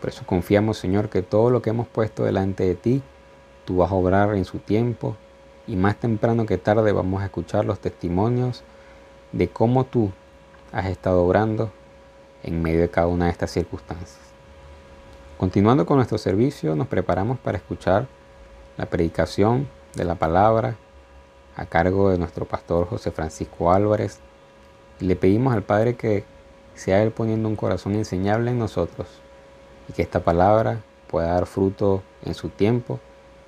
Por 0.00 0.10
eso 0.10 0.24
confiamos, 0.26 0.78
Señor, 0.78 1.08
que 1.08 1.22
todo 1.22 1.50
lo 1.50 1.62
que 1.62 1.70
hemos 1.70 1.86
puesto 1.86 2.24
delante 2.24 2.64
de 2.64 2.74
ti, 2.74 3.02
tú 3.64 3.78
vas 3.78 3.90
a 3.90 3.94
obrar 3.94 4.34
en 4.34 4.44
su 4.44 4.58
tiempo 4.58 5.16
y 5.66 5.76
más 5.76 5.96
temprano 5.96 6.46
que 6.46 6.58
tarde 6.58 6.92
vamos 6.92 7.22
a 7.22 7.26
escuchar 7.26 7.64
los 7.64 7.78
testimonios 7.78 8.62
de 9.32 9.48
cómo 9.48 9.84
tú 9.84 10.10
has 10.72 10.86
estado 10.86 11.24
obrando 11.24 11.70
en 12.42 12.60
medio 12.62 12.80
de 12.80 12.90
cada 12.90 13.06
una 13.06 13.26
de 13.26 13.30
estas 13.30 13.50
circunstancias. 13.50 14.18
Continuando 15.38 15.86
con 15.86 15.96
nuestro 15.96 16.18
servicio, 16.18 16.74
nos 16.74 16.88
preparamos 16.88 17.38
para 17.38 17.58
escuchar 17.58 18.06
la 18.76 18.86
predicación 18.86 19.68
de 19.94 20.04
la 20.04 20.14
palabra 20.14 20.76
a 21.56 21.66
cargo 21.66 22.10
de 22.10 22.18
nuestro 22.18 22.44
pastor 22.46 22.86
José 22.88 23.10
Francisco 23.10 23.72
Álvarez 23.72 24.20
y 25.00 25.04
le 25.04 25.16
pedimos 25.16 25.52
al 25.52 25.62
Padre 25.62 25.94
que 25.94 26.24
sea 26.82 27.00
Él 27.04 27.12
poniendo 27.12 27.48
un 27.48 27.54
corazón 27.54 27.94
enseñable 27.94 28.50
en 28.50 28.58
nosotros 28.58 29.06
y 29.88 29.92
que 29.92 30.02
esta 30.02 30.24
palabra 30.24 30.82
pueda 31.06 31.28
dar 31.28 31.46
fruto 31.46 32.02
en 32.24 32.34
su 32.34 32.48
tiempo 32.48 32.98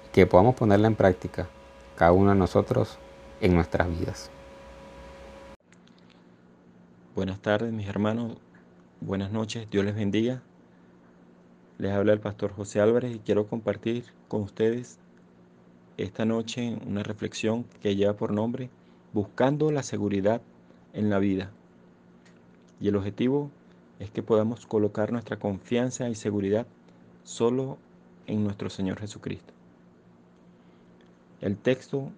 y 0.07 0.12
que 0.12 0.25
podamos 0.25 0.55
ponerla 0.55 0.87
en 0.87 0.94
práctica 0.94 1.49
cada 1.97 2.12
uno 2.12 2.31
de 2.31 2.37
nosotros 2.37 2.97
en 3.40 3.55
nuestras 3.55 3.88
vidas. 3.88 4.31
Buenas 7.16 7.40
tardes 7.40 7.73
mis 7.73 7.88
hermanos, 7.88 8.37
buenas 9.01 9.33
noches, 9.33 9.68
Dios 9.68 9.85
les 9.85 9.97
bendiga. 9.97 10.40
Les 11.79 11.90
habla 11.90 12.12
el 12.12 12.20
pastor 12.20 12.53
José 12.53 12.81
Álvarez 12.81 13.16
y 13.16 13.18
quiero 13.18 13.49
compartir 13.49 14.05
con 14.29 14.42
ustedes 14.42 15.01
esta 15.97 16.25
noche 16.25 16.79
una 16.87 17.03
reflexión 17.03 17.64
que 17.83 17.97
lleva 17.97 18.12
por 18.12 18.33
nombre 18.33 18.70
Buscando 19.12 19.73
la 19.73 19.83
seguridad 19.85 20.40
en 20.92 21.11
la 21.11 21.18
vida. 21.20 21.51
Y 22.85 22.88
el 22.88 22.97
objetivo 22.97 23.51
es 23.99 24.11
que 24.11 24.23
podamos 24.23 24.66
colocar 24.66 25.11
nuestra 25.11 25.38
confianza 25.38 26.11
y 26.11 26.14
seguridad 26.14 26.66
solo 27.23 27.79
en 28.27 28.44
nuestro 28.44 28.68
Señor 28.68 29.01
Jesucristo. 29.01 29.55
El 31.40 31.57
texto 31.57 32.11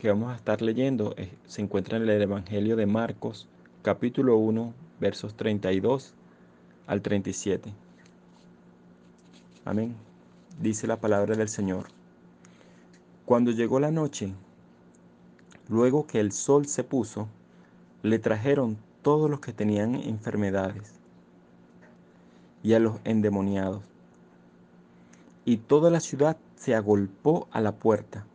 que 0.00 0.08
vamos 0.08 0.32
a 0.32 0.34
estar 0.34 0.62
leyendo 0.62 1.14
se 1.46 1.62
encuentra 1.62 1.96
en 1.96 2.08
el 2.08 2.22
Evangelio 2.22 2.74
de 2.74 2.86
Marcos, 2.86 3.46
capítulo 3.82 4.36
1, 4.36 4.74
versos 4.98 5.36
32 5.36 6.12
al 6.88 7.02
37. 7.02 7.72
Amén. 9.64 9.94
Dice 10.60 10.88
la 10.88 10.96
palabra 10.96 11.36
del 11.36 11.48
Señor. 11.48 11.86
Cuando 13.26 13.52
llegó 13.52 13.78
la 13.78 13.92
noche, 13.92 14.32
luego 15.68 16.08
que 16.08 16.18
el 16.18 16.32
sol 16.32 16.66
se 16.66 16.82
puso, 16.82 17.28
le 18.02 18.18
trajeron 18.18 18.76
todos 19.02 19.30
los 19.30 19.40
que 19.40 19.52
tenían 19.52 19.94
enfermedades 19.94 20.94
y 22.62 22.74
a 22.74 22.78
los 22.78 22.96
endemoniados. 23.04 23.82
Y 25.44 25.58
toda 25.58 25.90
la 25.90 26.00
ciudad 26.00 26.36
se 26.56 26.74
agolpó 26.74 27.48
a 27.50 27.60
la 27.60 27.72
puerta 27.72 28.26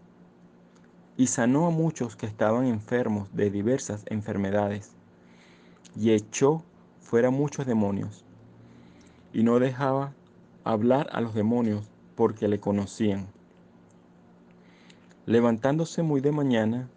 y 1.18 1.28
sanó 1.28 1.68
a 1.68 1.70
muchos 1.70 2.16
que 2.16 2.26
estaban 2.26 2.66
enfermos 2.66 3.30
de 3.34 3.50
diversas 3.50 4.04
enfermedades 4.08 4.92
y 5.96 6.12
echó 6.12 6.64
fuera 7.02 7.30
muchos 7.30 7.66
demonios 7.66 8.26
y 9.32 9.44
no 9.44 9.60
dejaba 9.60 10.14
hablar 10.64 11.08
a 11.12 11.22
los 11.22 11.34
demonios 11.34 11.90
porque 12.16 12.48
le 12.48 12.60
conocían. 12.60 13.28
Levantándose 15.26 16.04
muy 16.04 16.22
de 16.22 16.32
mañana, 16.32 16.90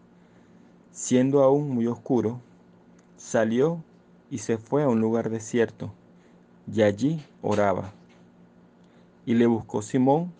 siendo 0.90 1.42
aún 1.42 1.70
muy 1.70 1.86
oscuro, 1.86 2.40
Salió 3.18 3.82
y 4.30 4.38
se 4.38 4.58
fue 4.58 4.84
a 4.84 4.88
un 4.88 5.00
lugar 5.00 5.28
desierto, 5.28 5.92
y 6.72 6.82
allí 6.82 7.22
oraba. 7.42 7.92
Y 9.26 9.34
le 9.34 9.46
buscó 9.46 9.82
Simón 9.82 10.32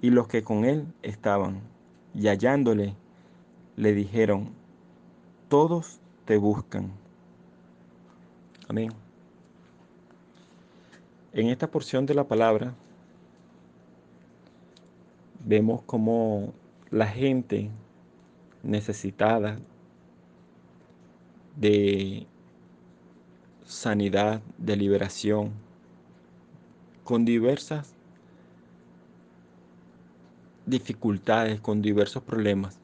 y 0.00 0.10
los 0.10 0.28
que 0.28 0.42
con 0.44 0.66
él 0.66 0.86
estaban, 1.02 1.62
y 2.14 2.28
hallándole, 2.28 2.94
le 3.76 3.94
dijeron, 3.94 4.50
todos 5.48 5.98
te 6.26 6.36
buscan. 6.36 6.92
Amén. 8.68 8.92
En 11.32 11.48
esta 11.48 11.70
porción 11.70 12.04
de 12.04 12.14
la 12.14 12.24
palabra 12.24 12.74
vemos 15.44 15.80
como 15.82 16.52
la 16.90 17.06
gente 17.06 17.70
necesitada 18.62 19.58
de 21.56 22.26
sanidad, 23.64 24.42
de 24.58 24.76
liberación, 24.76 25.52
con 27.04 27.24
diversas 27.24 27.94
dificultades, 30.66 31.60
con 31.60 31.82
diversos 31.82 32.22
problemas. 32.22 32.78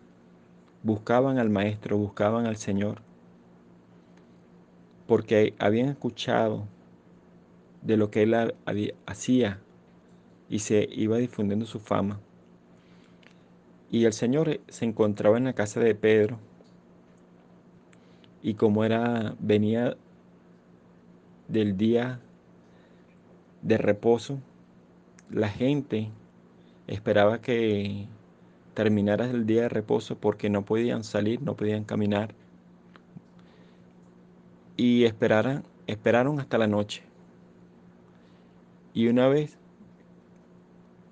Buscaban 0.82 1.38
al 1.38 1.50
Maestro, 1.50 1.96
buscaban 1.96 2.46
al 2.46 2.56
Señor, 2.56 3.02
porque 5.06 5.54
habían 5.58 5.88
escuchado 5.88 6.66
de 7.82 7.96
lo 7.96 8.10
que 8.10 8.22
Él 8.22 8.54
hacía 9.06 9.60
y 10.48 10.60
se 10.60 10.88
iba 10.92 11.16
difundiendo 11.16 11.66
su 11.66 11.80
fama. 11.80 12.20
Y 13.90 14.04
el 14.04 14.12
Señor 14.12 14.60
se 14.68 14.84
encontraba 14.84 15.36
en 15.36 15.44
la 15.44 15.52
casa 15.52 15.80
de 15.80 15.94
Pedro 15.94 16.38
y 18.42 18.54
como 18.54 18.84
era 18.84 19.34
venía 19.38 19.96
del 21.48 21.76
día 21.76 22.20
de 23.62 23.76
reposo, 23.76 24.38
la 25.30 25.48
gente 25.48 26.10
esperaba 26.86 27.40
que 27.40 28.06
terminara 28.74 29.26
el 29.26 29.46
día 29.46 29.62
de 29.62 29.68
reposo 29.68 30.16
porque 30.16 30.48
no 30.48 30.64
podían 30.64 31.04
salir, 31.04 31.42
no 31.42 31.56
podían 31.56 31.84
caminar. 31.84 32.34
Y 34.76 35.04
esperaron, 35.04 35.64
esperaron 35.86 36.40
hasta 36.40 36.56
la 36.56 36.66
noche. 36.66 37.02
Y 38.94 39.08
una 39.08 39.28
vez 39.28 39.58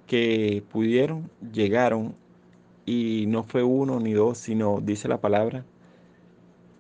que 0.07 0.65
pudieron, 0.71 1.31
llegaron 1.53 2.15
y 2.87 3.27
no 3.29 3.45
fue 3.45 3.63
uno 3.63 4.01
ni 4.01 4.15
dos, 4.15 4.39
sino 4.39 4.81
dice 4.81 5.09
la 5.09 5.21
palabra 5.21 5.65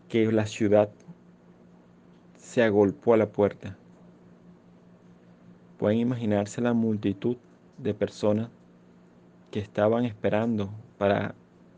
que 0.08 0.30
la 0.32 0.46
ciudad 0.46 0.90
se 2.36 2.62
agolpó 2.62 3.14
a 3.14 3.18
la 3.18 3.28
puerta. 3.28 3.76
Pueden 5.78 5.98
imaginarse 5.98 6.60
la 6.60 6.72
multitud 6.72 7.36
de 7.76 7.94
personas 7.94 8.48
que 9.50 9.60
estaban 9.60 10.04
esperando 10.04 10.70
para 10.96 11.34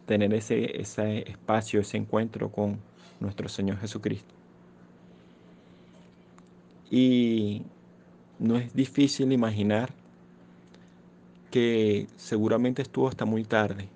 tener 0.07 0.33
ese, 0.35 0.81
ese 0.81 1.29
espacio, 1.31 1.81
ese 1.81 1.97
encuentro 1.97 2.51
con 2.51 2.79
nuestro 3.21 3.49
Señor 3.49 3.79
Jesucristo. 3.79 4.35
Y 6.91 7.63
no 8.39 8.57
es 8.57 8.75
difícil 8.75 9.33
imaginar 9.33 9.91
que 11.51 12.07
seguramente 12.17 12.83
estuvo 12.83 13.09
hasta 13.09 13.25
muy 13.25 13.45
tarde 13.45 13.89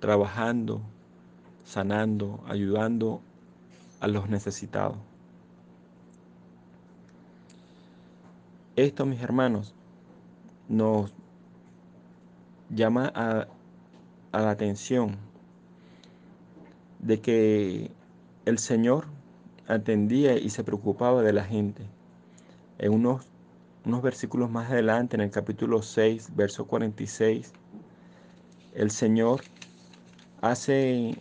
trabajando, 0.00 0.80
sanando, 1.68 2.42
ayudando 2.46 3.20
a 4.00 4.08
los 4.08 4.30
necesitados. 4.30 4.96
Esto, 8.74 9.04
mis 9.04 9.20
hermanos, 9.20 9.74
nos 10.68 11.12
llama 12.70 13.12
a, 13.14 13.48
la 14.32 14.50
atención 14.50 15.16
de 17.00 17.20
que 17.20 17.90
el 18.46 18.58
Señor 18.58 19.06
atendía 19.66 20.38
y 20.38 20.48
se 20.48 20.64
preocupaba 20.64 21.22
de 21.22 21.34
la 21.34 21.44
gente. 21.44 21.82
En 22.78 22.94
unos, 22.94 23.26
unos 23.84 24.00
versículos 24.00 24.50
más 24.50 24.70
adelante, 24.70 25.16
en 25.16 25.20
el 25.20 25.30
capítulo 25.30 25.82
6, 25.82 26.34
verso 26.34 26.66
46, 26.66 27.52
el 28.74 28.90
Señor 28.90 29.42
hace, 30.40 31.18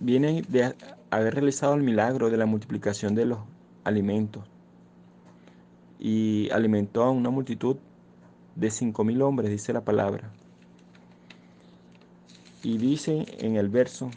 viene 0.00 0.42
de 0.48 0.74
haber 1.10 1.34
realizado 1.34 1.74
el 1.74 1.82
milagro 1.82 2.30
de 2.30 2.36
la 2.36 2.46
multiplicación 2.46 3.14
de 3.14 3.26
los 3.26 3.38
alimentos 3.84 4.44
y 5.98 6.50
alimentó 6.50 7.02
a 7.02 7.10
una 7.10 7.30
multitud 7.30 7.76
de 8.54 8.70
cinco 8.70 9.04
mil 9.04 9.22
hombres, 9.22 9.50
dice 9.50 9.72
la 9.72 9.84
palabra. 9.84 10.30
Y 12.62 12.78
dice 12.78 13.26
en 13.38 13.56
el 13.56 13.68
verso 13.68 14.10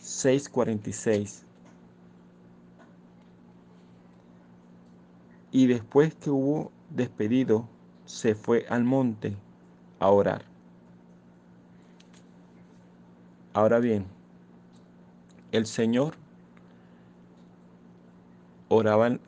6:46, 0.00 1.42
y 5.50 5.66
después 5.66 6.14
que 6.14 6.30
hubo 6.30 6.70
despedido, 6.90 7.68
se 8.04 8.34
fue 8.34 8.66
al 8.68 8.84
monte 8.84 9.36
a 9.98 10.10
orar. 10.10 10.55
Ahora 13.56 13.80
bien, 13.80 14.04
el 15.50 15.64
Señor 15.64 16.12
oraba 18.68 19.18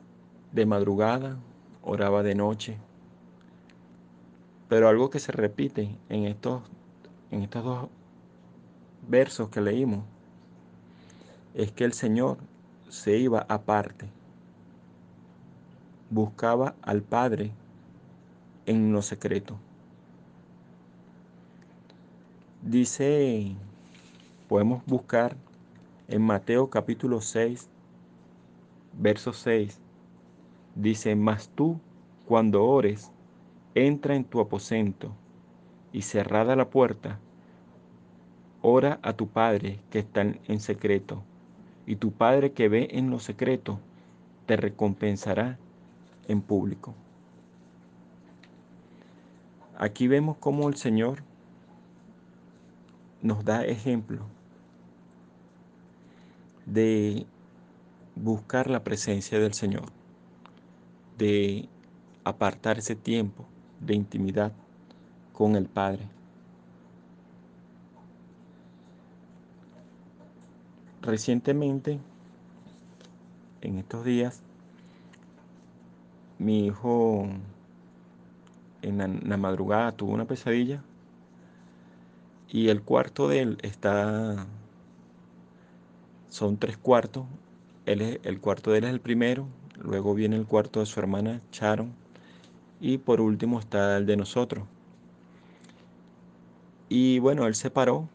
de 0.51 0.65
madrugada, 0.67 1.39
oraba 1.81 2.21
de 2.21 2.35
noche. 2.35 2.77
Pero 4.67 4.87
algo 4.87 5.09
que 5.09 5.17
se 5.17 5.31
repite 5.31 5.97
en 6.09 6.25
estos, 6.25 6.61
en 7.31 7.41
estos 7.41 7.63
dos 7.63 7.89
versos 9.07 9.49
que 9.49 9.61
leímos 9.61 10.03
es 11.55 11.71
que 11.71 11.85
el 11.85 11.93
Señor 11.93 12.37
se 12.87 13.17
iba 13.17 13.47
aparte, 13.49 14.11
buscaba 16.11 16.75
al 16.83 17.01
Padre 17.01 17.49
en 18.67 18.93
lo 18.93 19.01
secreto. 19.01 19.57
Dice, 22.61 23.55
podemos 24.49 24.83
buscar 24.87 25.37
en 26.07 26.23
Mateo 26.23 26.71
capítulo 26.71 27.21
6, 27.21 27.69
verso 28.93 29.31
6, 29.31 29.79
dice, 30.73 31.15
mas 31.15 31.49
tú 31.49 31.79
cuando 32.25 32.65
ores, 32.65 33.11
entra 33.75 34.15
en 34.15 34.23
tu 34.23 34.39
aposento 34.39 35.11
y 35.93 36.01
cerrada 36.01 36.55
la 36.55 36.71
puerta, 36.71 37.19
ora 38.63 38.99
a 39.03 39.13
tu 39.13 39.27
Padre 39.27 39.79
que 39.91 39.99
está 39.99 40.21
en 40.21 40.59
secreto, 40.59 41.21
y 41.85 41.97
tu 41.97 42.11
Padre 42.11 42.51
que 42.51 42.69
ve 42.69 42.87
en 42.89 43.11
lo 43.11 43.19
secreto 43.19 43.79
te 44.47 44.57
recompensará 44.57 45.59
en 46.27 46.41
público. 46.41 46.95
Aquí 49.77 50.07
vemos 50.07 50.37
cómo 50.37 50.69
el 50.69 50.75
Señor 50.75 51.21
nos 53.21 53.45
da 53.45 53.63
ejemplo 53.63 54.25
de 56.71 57.25
buscar 58.15 58.69
la 58.69 58.83
presencia 58.83 59.39
del 59.39 59.53
Señor, 59.53 59.91
de 61.17 61.67
apartar 62.23 62.79
ese 62.79 62.95
tiempo 62.95 63.45
de 63.79 63.95
intimidad 63.95 64.51
con 65.33 65.55
el 65.55 65.65
Padre. 65.65 66.07
Recientemente, 71.01 71.99
en 73.61 73.77
estos 73.77 74.03
días, 74.03 74.41
mi 76.37 76.65
hijo 76.67 77.27
en 78.81 79.29
la, 79.29 79.37
madrugada 79.37 79.91
tuvo 79.91 80.13
una 80.13 80.25
pesadilla 80.25 80.81
y 82.49 82.69
el 82.69 82.81
cuarto 82.81 83.27
de 83.27 83.41
él 83.41 83.57
está, 83.61 84.45
son 86.29 86.57
tres 86.57 86.77
cuartos, 86.77 87.25
él 87.85 88.01
es, 88.01 88.19
el 88.23 88.39
cuarto 88.39 88.71
de 88.71 88.79
él 88.79 88.83
es 88.85 88.91
el 88.91 89.01
primero, 89.01 89.47
luego 89.81 90.13
viene 90.13 90.35
el 90.35 90.45
cuarto 90.45 90.79
de 90.79 90.85
su 90.85 90.99
hermana 90.99 91.41
Sharon 91.51 91.91
y 92.79 92.97
por 92.97 93.21
último 93.21 93.59
está 93.59 93.97
el 93.97 94.05
de 94.05 94.17
nosotros. 94.17 94.65
Y 96.87 97.19
bueno, 97.19 97.45
él 97.45 97.55
se 97.55 97.69
paró 97.69 98.07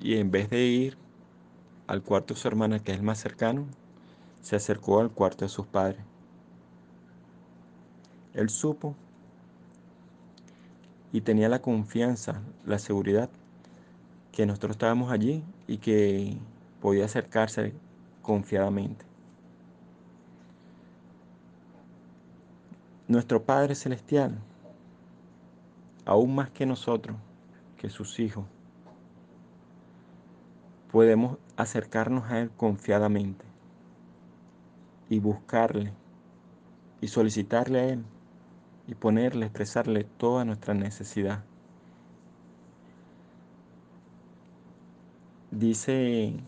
y 0.00 0.16
en 0.16 0.30
vez 0.30 0.50
de 0.50 0.64
ir 0.64 0.96
al 1.86 2.02
cuarto 2.02 2.34
de 2.34 2.40
su 2.40 2.48
hermana, 2.48 2.78
que 2.80 2.92
es 2.92 2.98
el 2.98 3.04
más 3.04 3.18
cercano, 3.18 3.66
se 4.40 4.56
acercó 4.56 5.00
al 5.00 5.10
cuarto 5.10 5.44
de 5.44 5.48
sus 5.48 5.66
padres. 5.66 6.00
Él 8.34 8.48
supo 8.48 8.94
y 11.12 11.20
tenía 11.20 11.48
la 11.48 11.60
confianza, 11.60 12.40
la 12.66 12.78
seguridad 12.78 13.28
que 14.32 14.46
nosotros 14.46 14.72
estábamos 14.72 15.12
allí 15.12 15.44
y 15.68 15.76
que 15.76 16.38
podía 16.82 17.04
acercarse 17.04 17.72
confiadamente. 18.22 19.04
Nuestro 23.06 23.44
Padre 23.44 23.76
Celestial, 23.76 24.36
aún 26.04 26.34
más 26.34 26.50
que 26.50 26.66
nosotros, 26.66 27.16
que 27.76 27.88
sus 27.88 28.18
hijos, 28.18 28.46
podemos 30.90 31.38
acercarnos 31.56 32.24
a 32.30 32.40
Él 32.40 32.50
confiadamente 32.50 33.44
y 35.08 35.20
buscarle 35.20 35.92
y 37.00 37.06
solicitarle 37.06 37.80
a 37.80 37.84
Él 37.90 38.04
y 38.88 38.96
ponerle, 38.96 39.46
expresarle 39.46 40.02
toda 40.02 40.44
nuestra 40.44 40.74
necesidad. 40.74 41.44
Dice 45.52 46.42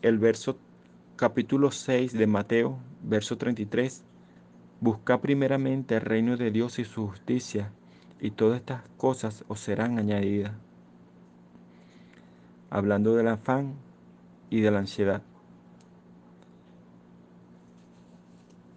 el 0.00 0.18
verso 0.18 0.58
capítulo 1.16 1.72
6 1.72 2.12
de 2.12 2.26
Mateo, 2.28 2.78
verso 3.02 3.36
33, 3.36 4.04
busca 4.80 5.20
primeramente 5.20 5.96
el 5.96 6.02
reino 6.02 6.36
de 6.36 6.52
Dios 6.52 6.78
y 6.78 6.84
su 6.84 7.08
justicia, 7.08 7.72
y 8.20 8.30
todas 8.30 8.60
estas 8.60 8.82
cosas 8.96 9.44
os 9.48 9.58
serán 9.58 9.98
añadidas. 9.98 10.52
Hablando 12.70 13.16
del 13.16 13.26
afán 13.26 13.74
y 14.50 14.60
de 14.60 14.70
la 14.70 14.78
ansiedad. 14.78 15.22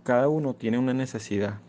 Cada 0.04 0.28
uno 0.28 0.56
tiene 0.56 0.80
una 0.80 0.94
necesidad, 0.94 1.60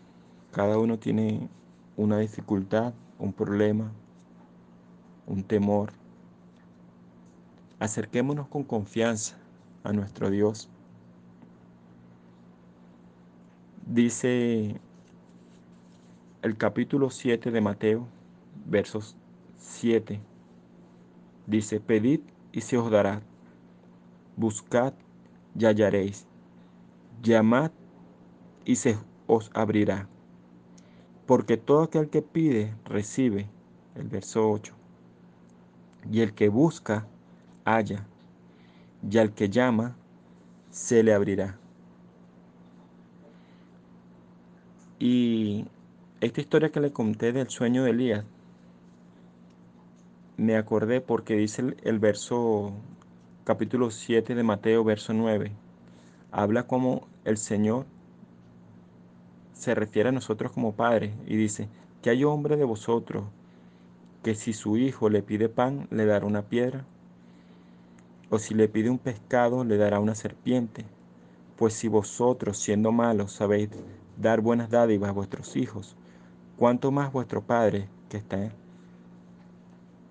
cada 0.51 0.79
uno 0.79 0.97
tiene 0.97 1.47
una 1.95 2.17
dificultad, 2.17 2.93
un 3.19 3.33
problema, 3.33 3.91
un 5.27 5.43
temor. 5.43 5.91
Acerquémonos 7.79 8.47
con 8.47 8.63
confianza 8.63 9.42
a 9.83 9.91
nuestro 9.91 10.29
Dios. 10.29 10.69
Dice 13.85 14.79
el 16.41 16.57
capítulo 16.57 17.09
7 17.09 17.51
de 17.51 17.61
Mateo, 17.61 18.07
versos 18.65 19.15
7. 19.57 20.19
Dice, 21.47 21.79
pedid 21.79 22.21
y 22.51 22.61
se 22.61 22.77
os 22.77 22.89
dará, 22.89 23.21
buscad 24.37 24.93
y 25.57 25.65
hallaréis, 25.65 26.25
llamad 27.21 27.71
y 28.65 28.77
se 28.77 28.97
os 29.27 29.51
abrirá. 29.53 30.07
Porque 31.25 31.57
todo 31.57 31.83
aquel 31.83 32.09
que 32.09 32.21
pide, 32.21 32.73
recibe, 32.85 33.49
el 33.95 34.07
verso 34.07 34.49
8. 34.49 34.73
Y 36.11 36.21
el 36.21 36.33
que 36.33 36.49
busca, 36.49 37.07
halla 37.65 38.05
y 39.09 39.17
al 39.17 39.33
que 39.33 39.49
llama, 39.49 39.95
se 40.69 41.03
le 41.03 41.13
abrirá. 41.13 41.57
Y 44.99 45.65
esta 46.21 46.41
historia 46.41 46.71
que 46.71 46.79
le 46.79 46.93
conté 46.93 47.33
del 47.33 47.49
sueño 47.49 47.83
de 47.83 47.91
Elías, 47.91 48.25
me 50.37 50.55
acordé 50.55 51.01
porque 51.01 51.35
dice 51.35 51.75
el, 51.83 51.99
verso 51.99 52.73
capítulo 53.43 53.91
7 53.91 54.33
de 54.33 54.43
Mateo, 54.43 54.83
verso 54.83 55.13
9, 55.13 55.51
habla 56.31 56.63
como 56.63 57.07
el 57.25 57.37
Señor 57.37 57.85
se 59.53 59.75
refiere 59.75 60.09
a 60.09 60.11
nosotros 60.13 60.51
como 60.51 60.73
padres 60.73 61.13
y 61.27 61.35
dice, 61.35 61.69
que 62.01 62.09
hay 62.09 62.23
hombre 62.23 62.57
de 62.57 62.65
vosotros 62.65 63.25
que 64.23 64.35
si 64.35 64.53
su 64.53 64.77
hijo 64.77 65.09
le 65.09 65.21
pide 65.21 65.49
pan, 65.49 65.87
le 65.91 66.05
dará 66.05 66.25
una 66.25 66.43
piedra 66.43 66.85
o 68.33 68.39
si 68.39 68.55
le 68.55 68.67
pide 68.67 68.89
un 68.89 68.97
pescado, 68.97 69.63
le 69.63 69.77
dará 69.77 69.99
una 69.99 70.15
serpiente. 70.15 70.85
Pues 71.55 71.75
si 71.75 71.87
vosotros, 71.87 72.57
siendo 72.57 72.91
malos, 72.91 73.31
sabéis 73.31 73.69
dar 74.17 74.41
buenas 74.41 74.71
dádivas 74.71 75.11
a 75.11 75.13
vuestros 75.13 75.55
hijos, 75.55 75.95
cuánto 76.57 76.89
más 76.89 77.13
vuestro 77.13 77.43
Padre, 77.43 77.87
que 78.09 78.17
está 78.17 78.51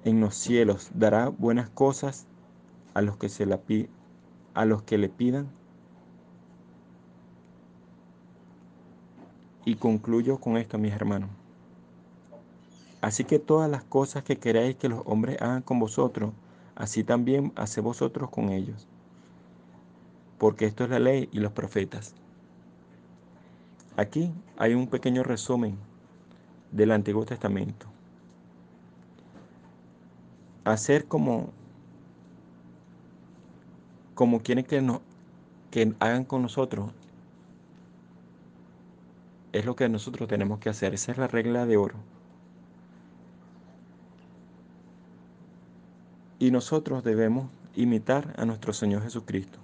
en 0.05 0.21
los 0.21 0.37
cielos, 0.37 0.93
dará 0.95 1.31
buenas 1.31 1.69
cosas 1.71 2.29
a 2.95 3.03
los 3.03 3.17
que, 3.17 3.29
se 3.29 3.45
la 3.45 3.59
a 4.55 4.65
los 4.67 4.85
que 4.85 4.99
le 4.99 5.09
pidan. 5.09 5.49
Y 9.65 9.75
concluyo 9.75 10.39
con 10.39 10.59
esto, 10.59 10.79
mis 10.79 10.93
hermanos. 10.93 11.31
Así 13.01 13.25
que 13.25 13.41
todas 13.41 13.69
las 13.69 13.83
cosas 13.83 14.23
que 14.23 14.39
queráis 14.39 14.77
que 14.77 14.89
los 14.89 15.03
hombres 15.07 15.43
hagan 15.43 15.63
con 15.63 15.81
vosotros, 15.81 16.33
así 16.75 17.05
también 17.05 17.53
hace 17.57 17.81
vosotros 17.81 18.31
con 18.31 18.51
ellos. 18.51 18.89
Porque 20.39 20.67
esto 20.67 20.85
es 20.85 20.91
la 20.91 20.99
ley 20.99 21.29
y 21.33 21.39
los 21.39 21.53
profetas. 21.53 22.15
Aquí 23.97 24.33
hay 24.57 24.75
un 24.75 24.89
pequeño 24.89 25.23
resumen 25.23 25.77
del 26.71 26.91
Antiguo 26.91 27.25
Testamento. 27.25 27.87
Hacer 30.65 31.07
como, 31.07 31.51
como 34.15 34.41
quieren 34.43 34.65
que, 34.65 34.83
que 35.71 35.95
hagan 36.01 36.25
con 36.25 36.43
nosotros 36.43 36.91
es 39.53 39.67
lo 39.67 39.77
que 39.77 39.89
nosotros 39.89 40.29
tenemos 40.29 40.59
que 40.59 40.71
hacer. 40.71 40.95
Esa 40.95 41.13
es 41.13 41.19
la 41.19 41.29
regla 41.29 41.67
de 41.67 41.77
oro. 41.77 41.97
Y 46.43 46.51
nosotros 46.51 47.05
debemos 47.05 47.49
imitar 47.77 48.35
a 48.37 48.45
nuestro 48.45 48.73
Señor 48.73 49.05
Jesucristo. 49.05 49.61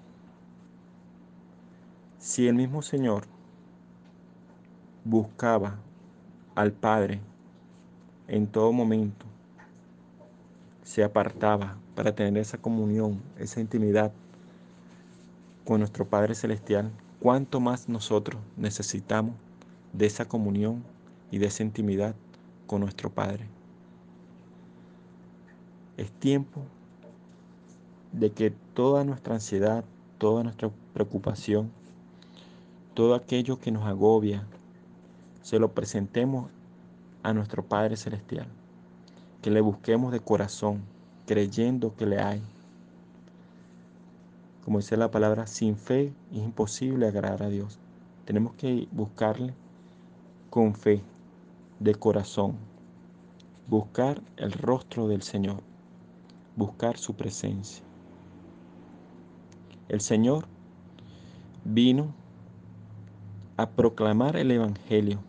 Si 2.21 2.47
el 2.47 2.55
mismo 2.55 2.83
Señor 2.83 3.25
buscaba 5.03 5.81
al 6.55 6.71
Padre 6.71 7.19
en 8.29 8.47
todo 8.47 8.71
momento, 8.71 9.27
se 10.85 11.03
apartaba 11.03 11.77
para 11.97 12.15
tener 12.15 12.41
esa 12.41 12.59
comunión, 12.59 13.21
esa 13.41 13.61
intimidad 13.61 14.13
con 15.65 15.81
nuestro 15.81 16.07
Padre 16.07 16.37
Celestial, 16.37 16.93
cuánto 17.19 17.59
más 17.59 17.89
nosotros 17.89 18.41
necesitamos 18.57 19.35
de 19.93 20.07
esa 20.07 20.29
comunión 20.29 20.85
y 21.33 21.39
de 21.39 21.47
esa 21.47 21.65
intimidad 21.65 22.15
con 22.69 22.83
nuestro 22.83 23.11
Padre. 23.11 23.58
Es 25.99 26.13
tiempo 26.13 26.63
de 28.13 28.31
que 28.31 28.53
toda 28.73 29.03
nuestra 29.03 29.35
ansiedad, 29.35 29.85
toda 30.19 30.45
nuestra 30.45 30.71
preocupación, 30.95 31.73
todo 32.95 33.17
aquello 33.17 33.59
que 33.59 33.73
nos 33.73 33.85
agobia, 33.85 34.47
se 35.43 35.59
lo 35.59 35.73
presentemos 35.73 36.51
a 37.25 37.33
nuestro 37.33 37.65
Padre 37.65 37.97
Celestial. 37.97 38.47
Que 39.43 39.51
le 39.51 39.61
busquemos 39.61 40.13
de 40.13 40.21
corazón, 40.21 40.83
creyendo 41.27 41.97
que 41.97 42.07
le 42.07 42.21
hay. 42.21 42.43
Como 44.65 44.79
dice 44.79 44.97
la 44.97 45.11
palabra, 45.11 45.49
sin 45.49 45.77
fe 45.77 46.13
es 46.31 46.39
imposible 46.39 47.09
agradar 47.09 47.43
a 47.43 47.49
Dios. 47.49 47.81
Tenemos 48.25 48.55
que 48.55 48.87
buscarle 48.93 49.53
con 50.49 50.77
fe, 50.77 51.03
de 51.81 51.97
corazón. 51.97 52.55
Buscar 53.67 54.23
el 54.37 54.53
rostro 54.53 55.09
del 55.09 55.23
Señor 55.23 55.68
buscar 56.59 56.99
su 56.99 57.15
presencia. 57.15 57.85
El 59.89 60.01
Señor 60.01 60.47
vino 61.65 62.13
a 63.57 63.71
proclamar 63.71 64.37
el 64.37 64.51
Evangelio, 64.51 65.21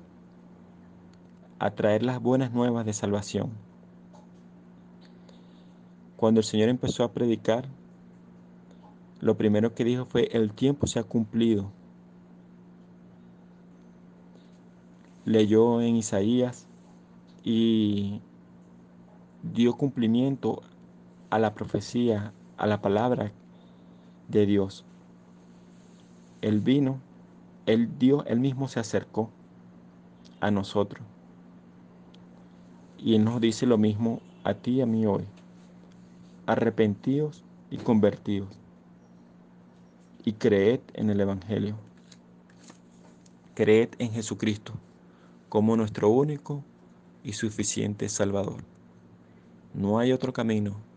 a 1.59 1.69
traer 1.69 2.01
las 2.01 2.19
buenas 2.19 2.51
nuevas 2.51 2.83
de 2.83 2.93
salvación. 2.93 3.51
Cuando 6.17 6.39
el 6.39 6.45
Señor 6.45 6.67
empezó 6.67 7.03
a 7.03 7.13
predicar, 7.13 7.67
lo 9.21 9.37
primero 9.37 9.75
que 9.75 9.83
dijo 9.83 10.05
fue, 10.05 10.29
el 10.31 10.51
tiempo 10.51 10.87
se 10.87 10.97
ha 10.97 11.03
cumplido. 11.03 11.71
Leyó 15.25 15.79
en 15.81 15.95
Isaías 15.95 16.65
y 17.43 18.19
dio 19.43 19.73
cumplimiento 19.77 20.63
a 21.29 21.39
la 21.39 21.53
profecía, 21.53 22.33
a 22.57 22.67
la 22.67 22.81
palabra 22.81 23.31
de 24.27 24.45
Dios. 24.45 24.85
Él 26.41 26.61
vino, 26.61 26.99
Él 27.65 27.97
Dios, 27.97 28.23
Él 28.27 28.39
mismo 28.39 28.67
se 28.67 28.79
acercó 28.79 29.29
a 30.39 30.51
nosotros. 30.51 31.03
Y 32.97 33.15
Él 33.15 33.23
nos 33.23 33.39
dice 33.41 33.65
lo 33.65 33.77
mismo 33.77 34.21
a 34.43 34.53
ti 34.53 34.75
y 34.75 34.81
a 34.81 34.85
mí 34.85 35.05
hoy. 35.05 35.25
Arrepentidos 36.45 37.43
y 37.69 37.77
convertidos. 37.77 38.49
Y 40.25 40.33
creed 40.33 40.81
en 40.93 41.09
el 41.09 41.19
Evangelio. 41.19 41.75
Creed 43.55 43.89
en 43.99 44.11
Jesucristo 44.11 44.73
como 45.49 45.75
nuestro 45.75 46.09
único 46.09 46.63
y 47.23 47.33
suficiente 47.33 48.07
Salvador. 48.07 48.63
No 49.73 49.99
hay 49.99 50.11
otro 50.13 50.31
camino 50.31 50.88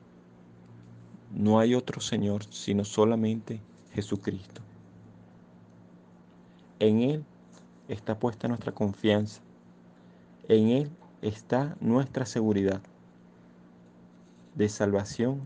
no 1.34 1.58
hay 1.58 1.74
otro 1.74 2.00
Señor 2.00 2.44
sino 2.50 2.84
solamente 2.84 3.60
Jesucristo. 3.94 4.60
En 6.78 7.00
Él 7.00 7.24
está 7.88 8.18
puesta 8.18 8.48
nuestra 8.48 8.72
confianza. 8.72 9.40
En 10.48 10.68
Él 10.68 10.90
está 11.20 11.76
nuestra 11.80 12.26
seguridad 12.26 12.82
de 14.54 14.68
salvación 14.68 15.40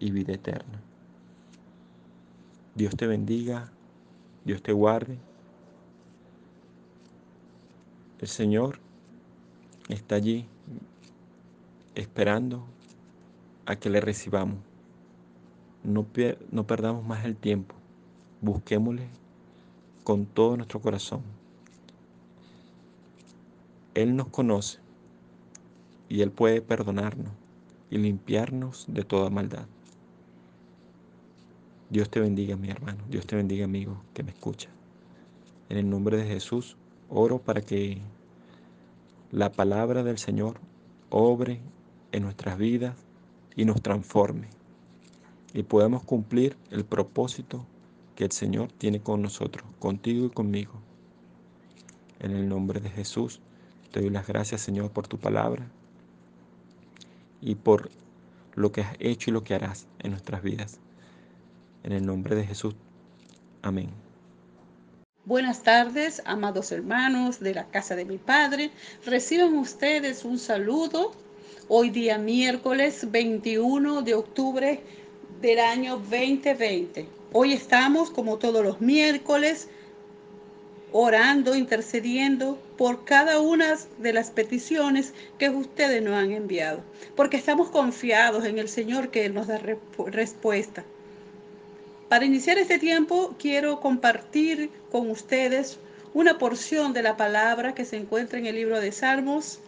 y 0.00 0.10
vida 0.10 0.32
eterna. 0.32 0.80
Dios 2.74 2.96
te 2.96 3.06
bendiga, 3.06 3.70
Dios 4.44 4.62
te 4.62 4.72
guarde. 4.72 5.18
El 8.18 8.28
Señor 8.28 8.78
está 9.88 10.14
allí 10.14 10.46
esperando 11.94 12.64
a 13.66 13.76
que 13.76 13.90
le 13.90 14.00
recibamos 14.00 14.71
no, 15.84 16.06
no 16.50 16.66
perdamos 16.66 17.04
más 17.04 17.24
el 17.24 17.36
tiempo. 17.36 17.74
Busquémosle 18.40 19.08
con 20.04 20.26
todo 20.26 20.56
nuestro 20.56 20.80
corazón. 20.80 21.22
Él 23.94 24.16
nos 24.16 24.28
conoce 24.28 24.78
y 26.08 26.22
Él 26.22 26.30
puede 26.30 26.62
perdonarnos 26.62 27.32
y 27.90 27.98
limpiarnos 27.98 28.86
de 28.88 29.04
toda 29.04 29.30
maldad. 29.30 29.66
Dios 31.90 32.08
te 32.08 32.20
bendiga, 32.20 32.56
mi 32.56 32.70
hermano. 32.70 33.02
Dios 33.10 33.26
te 33.26 33.36
bendiga, 33.36 33.66
amigo, 33.66 34.02
que 34.14 34.22
me 34.22 34.30
escucha. 34.30 34.70
En 35.68 35.76
el 35.76 35.90
nombre 35.90 36.16
de 36.16 36.26
Jesús, 36.26 36.76
oro 37.10 37.38
para 37.38 37.60
que 37.60 37.98
la 39.30 39.52
palabra 39.52 40.02
del 40.02 40.18
Señor 40.18 40.58
obre 41.10 41.60
en 42.12 42.22
nuestras 42.22 42.56
vidas 42.56 42.96
y 43.56 43.66
nos 43.66 43.82
transforme 43.82 44.48
y 45.54 45.62
podamos 45.62 46.02
cumplir 46.04 46.56
el 46.70 46.84
propósito 46.84 47.66
que 48.14 48.24
el 48.24 48.32
Señor 48.32 48.70
tiene 48.72 49.00
con 49.00 49.22
nosotros, 49.22 49.64
contigo 49.78 50.26
y 50.26 50.30
conmigo. 50.30 50.74
En 52.20 52.32
el 52.32 52.48
nombre 52.48 52.80
de 52.80 52.90
Jesús, 52.90 53.40
te 53.90 54.00
doy 54.00 54.10
las 54.10 54.26
gracias, 54.26 54.60
Señor, 54.60 54.90
por 54.90 55.08
tu 55.08 55.18
palabra 55.18 55.66
y 57.40 57.56
por 57.56 57.90
lo 58.54 58.72
que 58.72 58.82
has 58.82 58.96
hecho 59.00 59.30
y 59.30 59.32
lo 59.32 59.44
que 59.44 59.54
harás 59.54 59.86
en 59.98 60.12
nuestras 60.12 60.42
vidas. 60.42 60.78
En 61.82 61.92
el 61.92 62.06
nombre 62.06 62.36
de 62.36 62.46
Jesús. 62.46 62.74
Amén. 63.62 63.90
Buenas 65.24 65.62
tardes, 65.62 66.22
amados 66.24 66.72
hermanos 66.72 67.38
de 67.38 67.54
la 67.54 67.66
casa 67.66 67.94
de 67.94 68.04
mi 68.04 68.18
Padre. 68.18 68.70
Reciban 69.06 69.54
ustedes 69.54 70.24
un 70.24 70.38
saludo 70.38 71.12
hoy 71.68 71.90
día 71.90 72.18
miércoles 72.18 73.08
21 73.10 74.02
de 74.02 74.14
octubre 74.14 74.82
del 75.42 75.58
año 75.58 75.96
2020. 75.96 77.08
Hoy 77.32 77.52
estamos, 77.52 78.10
como 78.12 78.38
todos 78.38 78.64
los 78.64 78.80
miércoles, 78.80 79.66
orando, 80.92 81.56
intercediendo 81.56 82.56
por 82.78 83.04
cada 83.04 83.40
una 83.40 83.76
de 83.98 84.12
las 84.12 84.30
peticiones 84.30 85.12
que 85.38 85.50
ustedes 85.50 86.00
nos 86.00 86.14
han 86.14 86.30
enviado, 86.30 86.84
porque 87.16 87.38
estamos 87.38 87.70
confiados 87.70 88.44
en 88.44 88.60
el 88.60 88.68
Señor 88.68 89.10
que 89.10 89.28
nos 89.30 89.48
da 89.48 89.60
respuesta. 90.06 90.84
Para 92.08 92.24
iniciar 92.24 92.58
este 92.58 92.78
tiempo 92.78 93.34
quiero 93.36 93.80
compartir 93.80 94.70
con 94.92 95.10
ustedes 95.10 95.80
una 96.14 96.38
porción 96.38 96.92
de 96.92 97.02
la 97.02 97.16
palabra 97.16 97.74
que 97.74 97.84
se 97.84 97.96
encuentra 97.96 98.38
en 98.38 98.46
el 98.46 98.54
libro 98.54 98.78
de 98.78 98.92
Salmos, 98.92 99.58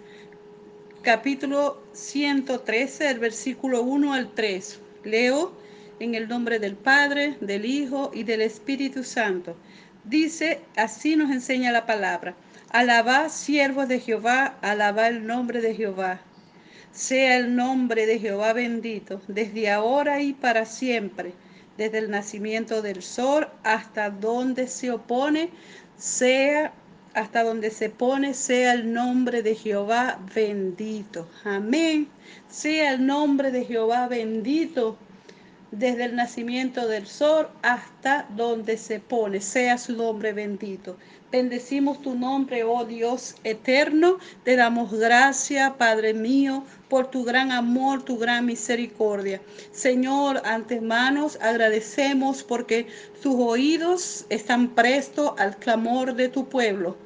capítulo 1.03 1.79
113, 1.95 3.11
el 3.11 3.19
versículo 3.19 3.83
1 3.83 4.13
al 4.13 4.33
3. 4.35 4.79
Leo 5.03 5.64
en 6.01 6.15
el 6.15 6.29
nombre 6.29 6.59
del 6.59 6.77
Padre, 6.77 7.37
del 7.41 7.65
Hijo 7.65 8.11
y 8.15 8.25
del 8.25 8.41
Espíritu 8.41 9.05
Santo. 9.05 9.57
Dice, 10.05 10.61
así 10.77 11.17
nos 11.17 11.31
enseña 11.31 11.73
la 11.73 11.87
palabra. 11.87 12.35
Alabá, 12.71 13.29
siervos 13.29 13.89
de 13.89 14.01
Jehová, 14.01 14.59
alabá 14.63 15.09
el 15.09 15.27
nombre 15.27 15.61
de 15.61 15.75
Jehová. 15.75 16.21
Sea 16.93 17.37
el 17.37 17.57
nombre 17.57 18.07
de 18.07 18.19
Jehová 18.19 18.53
bendito, 18.53 19.21
desde 19.29 19.71
ahora 19.71 20.21
y 20.21 20.33
para 20.33 20.65
siempre 20.67 21.35
desde 21.77 21.99
el 21.99 22.11
nacimiento 22.11 22.83
del 22.83 23.03
sol 23.03 23.49
hasta 23.63 24.11
donde 24.11 24.69
se 24.69 24.91
opone, 24.91 25.51
sea 25.97 26.73
hasta 27.15 27.45
donde 27.45 27.71
se 27.71 27.91
pone, 27.91 28.35
sea 28.35 28.73
el 28.73 28.93
nombre 28.93 29.43
de 29.43 29.55
Jehová 29.55 30.19
bendito. 30.35 31.29
Amén. 31.45 32.09
Sea 32.49 32.93
el 32.93 33.07
nombre 33.07 33.51
de 33.51 33.65
Jehová 33.65 34.09
bendito 34.09 34.99
desde 35.79 36.05
el 36.05 36.17
nacimiento 36.17 36.87
del 36.87 37.07
sol 37.07 37.49
hasta 37.63 38.27
donde 38.37 38.77
se 38.77 39.01
pone, 39.01 39.41
sea 39.41 39.77
su 39.79 39.97
nombre 39.97 40.33
bendito. 40.33 40.97
Bendecimos 41.33 42.01
tu 42.01 42.15
nombre, 42.15 42.63
oh 42.63 42.85
Dios 42.85 43.35
eterno. 43.43 44.19
Te 44.45 44.55
damos 44.55 44.93
gracias, 44.93 45.73
Padre 45.73 46.15
mío, 46.15 46.63
por 46.89 47.11
tu 47.11 47.25
gran 47.25 47.51
amor, 47.51 48.05
tu 48.05 48.19
gran 48.19 48.47
misericordia. 48.47 49.41
Señor, 49.73 50.41
manos 50.81 51.37
agradecemos 51.41 52.45
porque 52.45 52.87
tus 53.21 53.35
oídos 53.35 54.27
están 54.29 54.69
prestos 54.69 55.33
al 55.39 55.57
clamor 55.57 56.15
de 56.15 56.29
tu 56.29 56.49
pueblo. 56.49 56.97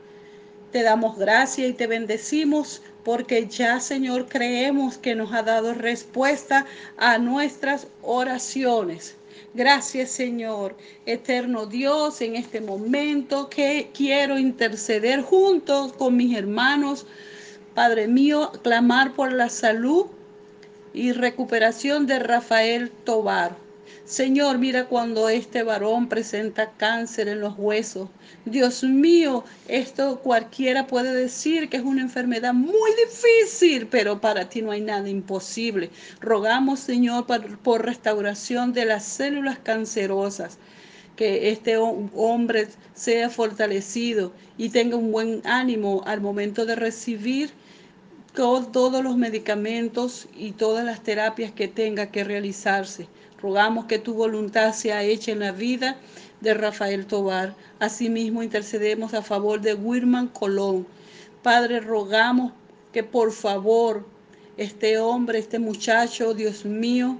Te 0.73 0.83
damos 0.83 1.17
gracias 1.17 1.71
y 1.71 1.73
te 1.73 1.87
bendecimos 1.87 2.83
porque 3.09 3.47
ya, 3.47 3.81
Señor, 3.81 4.29
creemos 4.29 4.99
que 4.99 5.15
nos 5.15 5.33
ha 5.33 5.43
dado 5.43 5.73
respuesta 5.73 6.67
a 6.99 7.17
nuestras 7.17 7.87
oraciones. 8.03 9.17
Gracias, 9.55 10.11
Señor, 10.11 10.77
eterno 11.07 11.65
Dios, 11.65 12.21
en 12.21 12.37
este 12.37 12.61
momento 12.61 13.49
que 13.49 13.89
quiero 13.95 14.39
interceder 14.39 15.23
juntos 15.23 15.95
con 15.95 16.17
mis 16.17 16.37
hermanos. 16.37 17.07
Padre 17.75 18.09
mío, 18.09 18.53
clamar 18.63 19.15
por 19.15 19.33
la 19.33 19.49
salud 19.49 20.05
y 20.93 21.13
recuperación 21.13 22.07
de 22.07 22.19
Rafael 22.19 22.91
Tobar. 23.05 23.57
Señor, 24.05 24.59
mira 24.59 24.87
cuando 24.87 25.29
este 25.29 25.63
varón 25.63 26.09
presenta 26.09 26.73
cáncer 26.77 27.29
en 27.29 27.41
los 27.41 27.55
huesos. 27.59 28.09
Dios 28.45 28.83
mío, 28.83 29.45
esto 29.69 30.21
cualquiera 30.21 30.87
puede 30.87 31.13
decir 31.13 31.69
que 31.69 31.77
es 31.77 31.83
una 31.83 32.03
enfermedad 32.03 32.55
muy 32.55 32.91
difícil, 33.07 33.87
pero 33.87 34.21
para 34.21 34.49
ti 34.49 34.63
no 34.63 34.71
hay 34.71 34.81
nada 34.81 35.09
imposible. 35.09 35.91
Rogamos, 36.21 36.81
Señor, 36.81 37.27
por, 37.27 37.85
restauración 37.85 38.73
de 38.73 38.87
las 38.87 39.05
células 39.05 39.59
cancerosas 39.59 40.59
que 41.17 41.51
este 41.51 41.77
hombre 41.77 42.69
sea 42.95 43.29
fortalecido 43.29 44.33
y 44.57 44.69
tenga 44.69 44.97
un 44.97 45.13
buen 45.13 45.43
ánimo 45.45 46.03
al 46.07 46.21
momento 46.21 46.65
de 46.65 46.77
recibir 46.77 47.51
todos 48.35 49.03
los 49.03 49.17
medicamentos 49.17 50.29
y 50.37 50.53
todas 50.53 50.85
las 50.85 51.03
terapias 51.03 51.51
que 51.53 51.67
tenga 51.67 52.11
que 52.13 52.23
realizarse. 52.23 53.09
Rogamos 53.41 53.87
que 53.87 53.99
tu 53.99 54.15
voluntad 54.15 54.73
sea 54.73 55.05
hecha 55.05 55.31
en 55.31 55.39
la 55.39 55.53
vida 55.53 55.97
de 56.41 56.55
Rafael 56.55 57.07
Tobar. 57.07 57.55
Asimismo, 57.79 58.43
intercedemos 58.43 59.15
a 59.15 59.23
favor 59.23 59.61
de 59.61 59.75
Wirman 59.75 60.29
Colón. 60.29 60.87
Padre, 61.43 61.81
rogamos 61.81 62.53
que 62.93 63.05
por 63.05 63.31
favor 63.31 64.07
este 64.57 64.99
hombre, 64.99 65.39
este 65.39 65.61
muchacho, 65.61 66.35
Dios 66.35 66.65
mío, 66.65 67.19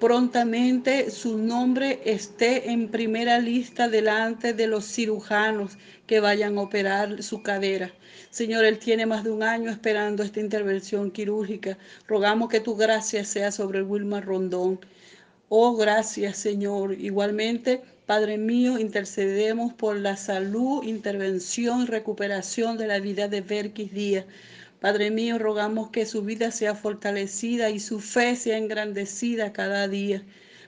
prontamente 0.00 1.12
su 1.12 1.38
nombre 1.38 2.00
esté 2.04 2.70
en 2.70 2.88
primera 2.88 3.38
lista 3.38 3.88
delante 3.88 4.52
de 4.52 4.66
los 4.66 4.84
cirujanos 4.84 5.78
que 6.08 6.18
vayan 6.18 6.58
a 6.58 6.62
operar 6.62 7.22
su 7.22 7.42
cadera. 7.42 7.92
Señor, 8.30 8.64
él 8.64 8.80
tiene 8.80 9.06
más 9.06 9.22
de 9.22 9.30
un 9.30 9.44
año 9.44 9.70
esperando 9.70 10.24
esta 10.24 10.40
intervención 10.40 11.12
quirúrgica. 11.12 11.78
Rogamos 12.08 12.48
que 12.48 12.60
tu 12.60 12.74
gracia 12.74 13.24
sea 13.24 13.52
sobre 13.52 13.82
Wilmar 13.82 14.24
Rondón. 14.24 14.80
Oh, 15.48 15.76
gracias, 15.76 16.36
Señor. 16.38 16.92
Igualmente, 17.00 17.82
Padre 18.06 18.36
mío, 18.38 18.78
intercedemos 18.78 19.72
por 19.72 19.96
la 19.96 20.16
salud, 20.16 20.84
intervención 20.84 21.82
y 21.82 21.86
recuperación 21.86 22.76
de 22.76 22.86
la 22.86 22.98
vida 23.00 23.28
de 23.28 23.40
Berkis 23.40 23.92
Díaz. 23.92 24.26
Padre 24.80 25.10
mío, 25.10 25.38
rogamos 25.38 25.90
que 25.90 26.06
su 26.06 26.22
vida 26.22 26.50
sea 26.50 26.74
fortalecida 26.74 27.70
y 27.70 27.80
su 27.80 28.00
fe 28.00 28.36
sea 28.36 28.58
engrandecida 28.58 29.52
cada 29.52 29.88
día. 29.88 30.22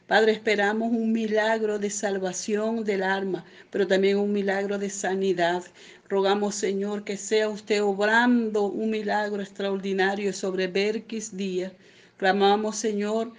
Padre, 0.06 0.32
esperamos 0.32 0.90
un 0.92 1.12
milagro 1.12 1.78
de 1.78 1.90
salvación 1.90 2.84
del 2.84 3.02
alma, 3.02 3.44
pero 3.70 3.86
también 3.86 4.18
un 4.18 4.32
milagro 4.32 4.78
de 4.78 4.88
sanidad. 4.90 5.64
Rogamos, 6.08 6.54
Señor, 6.54 7.04
que 7.04 7.16
sea 7.16 7.48
usted 7.48 7.82
obrando 7.82 8.62
un 8.68 8.90
milagro 8.90 9.42
extraordinario 9.42 10.32
sobre 10.32 10.68
Berkis 10.68 11.36
Díaz. 11.36 11.72
Clamamos, 12.16 12.76
Señor, 12.76 13.32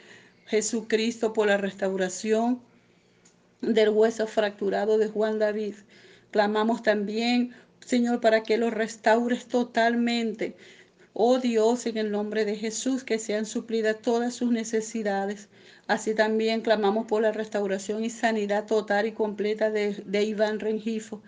Jesucristo 0.48 1.34
por 1.34 1.48
la 1.48 1.58
restauración 1.58 2.62
del 3.62 3.90
hueso 3.90 4.28
fracturado 4.28 4.98
de 4.98 5.08
Juan 5.08 5.40
David. 5.40 5.76
Clamamos 6.32 6.84
también, 6.84 7.54
Señor, 7.86 8.22
para 8.22 8.44
que 8.44 8.58
lo 8.58 8.70
restaures 8.70 9.48
totalmente. 9.48 10.56
Oh 11.14 11.40
Dios, 11.40 11.86
en 11.86 11.98
el 11.98 12.12
nombre 12.12 12.46
de 12.46 12.56
Jesús, 12.56 13.04
que 13.04 13.20
sean 13.20 13.46
suplidas 13.46 14.02
todas 14.02 14.36
sus 14.36 14.52
necesidades. 14.52 15.50
Así 15.88 16.14
también 16.14 16.62
clamamos 16.62 17.08
por 17.08 17.22
la 17.22 17.32
restauración 17.32 18.06
y 18.06 18.10
sanidad 18.10 18.66
total 18.66 19.08
y 19.08 19.14
completa 19.14 19.72
de, 19.72 20.02
de 20.06 20.24
Iván 20.24 20.60
Rengifo. 20.60 21.22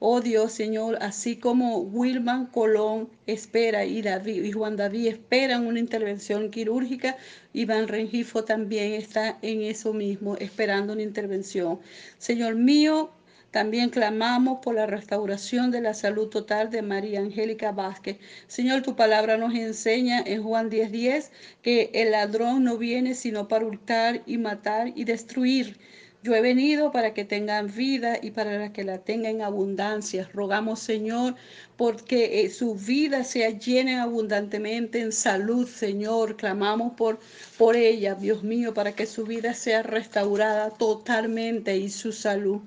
Oh 0.00 0.20
Dios, 0.20 0.52
Señor, 0.52 0.96
así 1.00 1.36
como 1.36 1.78
Wilman 1.78 2.46
Colón 2.46 3.08
espera 3.26 3.84
y, 3.84 4.00
y 4.00 4.50
Juan 4.52 4.76
David 4.76 5.06
esperan 5.08 5.66
una 5.66 5.78
intervención 5.78 6.50
quirúrgica, 6.50 7.16
Iván 7.52 7.86
Rengifo 7.86 8.42
también 8.44 8.94
está 8.94 9.38
en 9.42 9.62
eso 9.62 9.92
mismo, 9.92 10.36
esperando 10.38 10.94
una 10.94 11.02
intervención. 11.02 11.80
Señor 12.18 12.56
mío, 12.56 13.10
También 13.50 13.90
clamamos 13.90 14.58
por 14.62 14.74
la 14.76 14.86
restauración 14.86 15.70
de 15.72 15.80
la 15.80 15.94
salud 15.94 16.28
total 16.28 16.70
de 16.70 16.82
María 16.82 17.20
Angélica 17.20 17.72
Vázquez. 17.72 18.18
Señor, 18.48 18.82
tu 18.82 18.96
palabra 18.96 19.36
nos 19.38 19.54
enseña 19.54 20.22
en 20.24 20.42
Juan 20.42 20.70
10:10 20.70 20.90
10, 20.90 21.32
que 21.62 21.90
el 21.94 22.12
ladrón 22.12 22.64
no 22.64 22.78
viene 22.78 23.14
sino 23.14 23.48
para 23.48 23.66
hurtar 23.66 24.22
y 24.26 24.38
matar 24.38 24.92
y 24.96 25.04
destruir. 25.04 25.78
Yo 26.22 26.34
he 26.34 26.42
venido 26.42 26.92
para 26.92 27.14
que 27.14 27.24
tengan 27.24 27.74
vida 27.74 28.18
y 28.20 28.30
para 28.30 28.72
que 28.72 28.84
la 28.84 28.98
tengan 28.98 29.36
en 29.36 29.42
abundancia. 29.42 30.28
Rogamos, 30.34 30.80
Señor, 30.80 31.34
porque 31.76 32.42
eh, 32.42 32.50
su 32.50 32.74
vida 32.74 33.24
sea 33.24 33.50
llena 33.50 34.02
abundantemente 34.02 35.00
en 35.00 35.12
salud, 35.12 35.66
Señor. 35.66 36.36
Clamamos 36.36 36.92
por, 36.94 37.20
por 37.56 37.74
ella, 37.74 38.14
Dios 38.14 38.42
mío, 38.42 38.74
para 38.74 38.92
que 38.94 39.06
su 39.06 39.24
vida 39.24 39.54
sea 39.54 39.82
restaurada 39.82 40.70
totalmente 40.70 41.76
y 41.78 41.88
su 41.88 42.12
salud. 42.12 42.60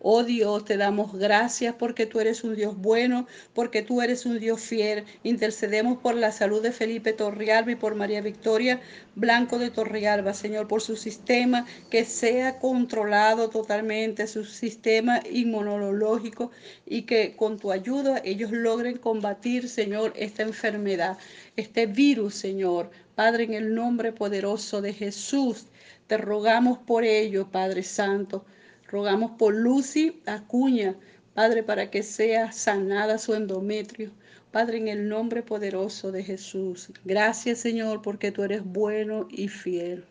Oh 0.00 0.22
Dios, 0.22 0.64
te 0.64 0.76
damos 0.76 1.12
gracias 1.18 1.74
porque 1.74 2.06
tú 2.06 2.20
eres 2.20 2.44
un 2.44 2.54
Dios 2.54 2.76
bueno, 2.76 3.26
porque 3.52 3.82
tú 3.82 4.00
eres 4.00 4.26
un 4.26 4.38
Dios 4.38 4.60
fiel. 4.60 5.04
Intercedemos 5.24 5.98
por 5.98 6.14
la 6.14 6.30
salud 6.30 6.62
de 6.62 6.70
Felipe 6.70 7.12
Torrialba 7.12 7.72
y 7.72 7.74
por 7.74 7.96
María 7.96 8.20
Victoria 8.20 8.80
Blanco 9.16 9.58
de 9.58 9.72
Torrialba, 9.72 10.34
Señor, 10.34 10.68
por 10.68 10.82
su 10.82 10.94
sistema, 10.94 11.66
que 11.90 12.04
sea 12.04 12.60
controlado 12.60 13.50
totalmente, 13.50 14.28
su 14.28 14.44
sistema 14.44 15.20
inmunológico 15.28 16.52
y 16.86 17.02
que 17.02 17.34
con 17.34 17.58
tu 17.58 17.72
ayuda 17.72 18.22
ellos 18.24 18.52
logren 18.52 18.98
combatir, 18.98 19.68
Señor, 19.68 20.12
esta 20.14 20.44
enfermedad, 20.44 21.18
este 21.56 21.86
virus, 21.86 22.34
Señor. 22.36 22.92
Padre, 23.16 23.44
en 23.44 23.54
el 23.54 23.74
nombre 23.74 24.12
poderoso 24.12 24.80
de 24.80 24.92
Jesús, 24.92 25.66
te 26.06 26.16
rogamos 26.16 26.78
por 26.78 27.02
ello, 27.02 27.50
Padre 27.50 27.82
Santo. 27.82 28.44
Rogamos 28.88 29.32
por 29.32 29.54
Lucy 29.54 30.22
Acuña, 30.24 30.96
Padre, 31.34 31.62
para 31.62 31.90
que 31.90 32.02
sea 32.02 32.52
sanada 32.52 33.18
su 33.18 33.34
endometrio. 33.34 34.12
Padre, 34.50 34.78
en 34.78 34.88
el 34.88 35.10
nombre 35.10 35.42
poderoso 35.42 36.10
de 36.10 36.24
Jesús. 36.24 36.90
Gracias, 37.04 37.58
Señor, 37.58 38.00
porque 38.00 38.32
tú 38.32 38.44
eres 38.44 38.64
bueno 38.64 39.28
y 39.30 39.48
fiel. 39.48 40.06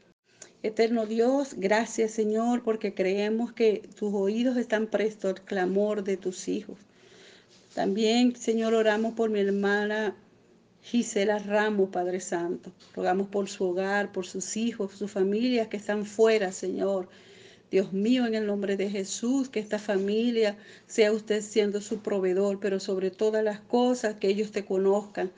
Eterno 0.62 1.08
Dios, 1.08 1.56
gracias, 1.58 2.12
Señor, 2.12 2.64
porque 2.64 2.94
creemos 2.94 3.52
que 3.52 3.82
tus 3.96 4.14
oídos 4.14 4.58
están 4.58 4.86
prestos 4.86 5.32
al 5.32 5.42
clamor 5.44 6.04
de 6.04 6.18
tus 6.18 6.48
hijos. 6.48 6.78
También, 7.74 8.36
Señor, 8.36 8.76
oramos 8.76 9.14
por 9.14 9.32
mi 9.32 9.40
hermana 9.40 10.16
Gisela 10.84 11.40
Ramos, 11.40 11.90
Padre 11.90 12.20
Santo. 12.20 12.72
Rogamos 12.96 13.28
por 13.28 13.50
su 13.50 13.64
hogar, 13.64 14.12
por 14.12 14.28
sus 14.28 14.56
hijos, 14.56 14.94
sus 14.94 15.10
familias 15.10 15.68
que 15.68 15.78
están 15.78 16.06
fuera, 16.06 16.52
Señor 16.52 17.10
Dios 17.70 17.92
mío, 17.92 18.26
en 18.26 18.36
el 18.36 18.48
nombre 18.48 18.78
de 18.78 18.90
Jesús, 18.90 19.50
que 19.50 19.60
esta 19.60 19.78
familia 19.78 20.58
sea 20.86 21.12
usted 21.12 21.42
siendo 21.42 21.82
su 21.82 22.00
proveedor, 22.00 22.60
pero 22.62 22.80
sobre 22.80 23.12
todas 23.12 23.44
las 23.44 23.60
cosas 23.60 24.16
que 24.16 24.30
ellos 24.30 24.52
te 24.52 24.64
conozcan. 24.64 25.32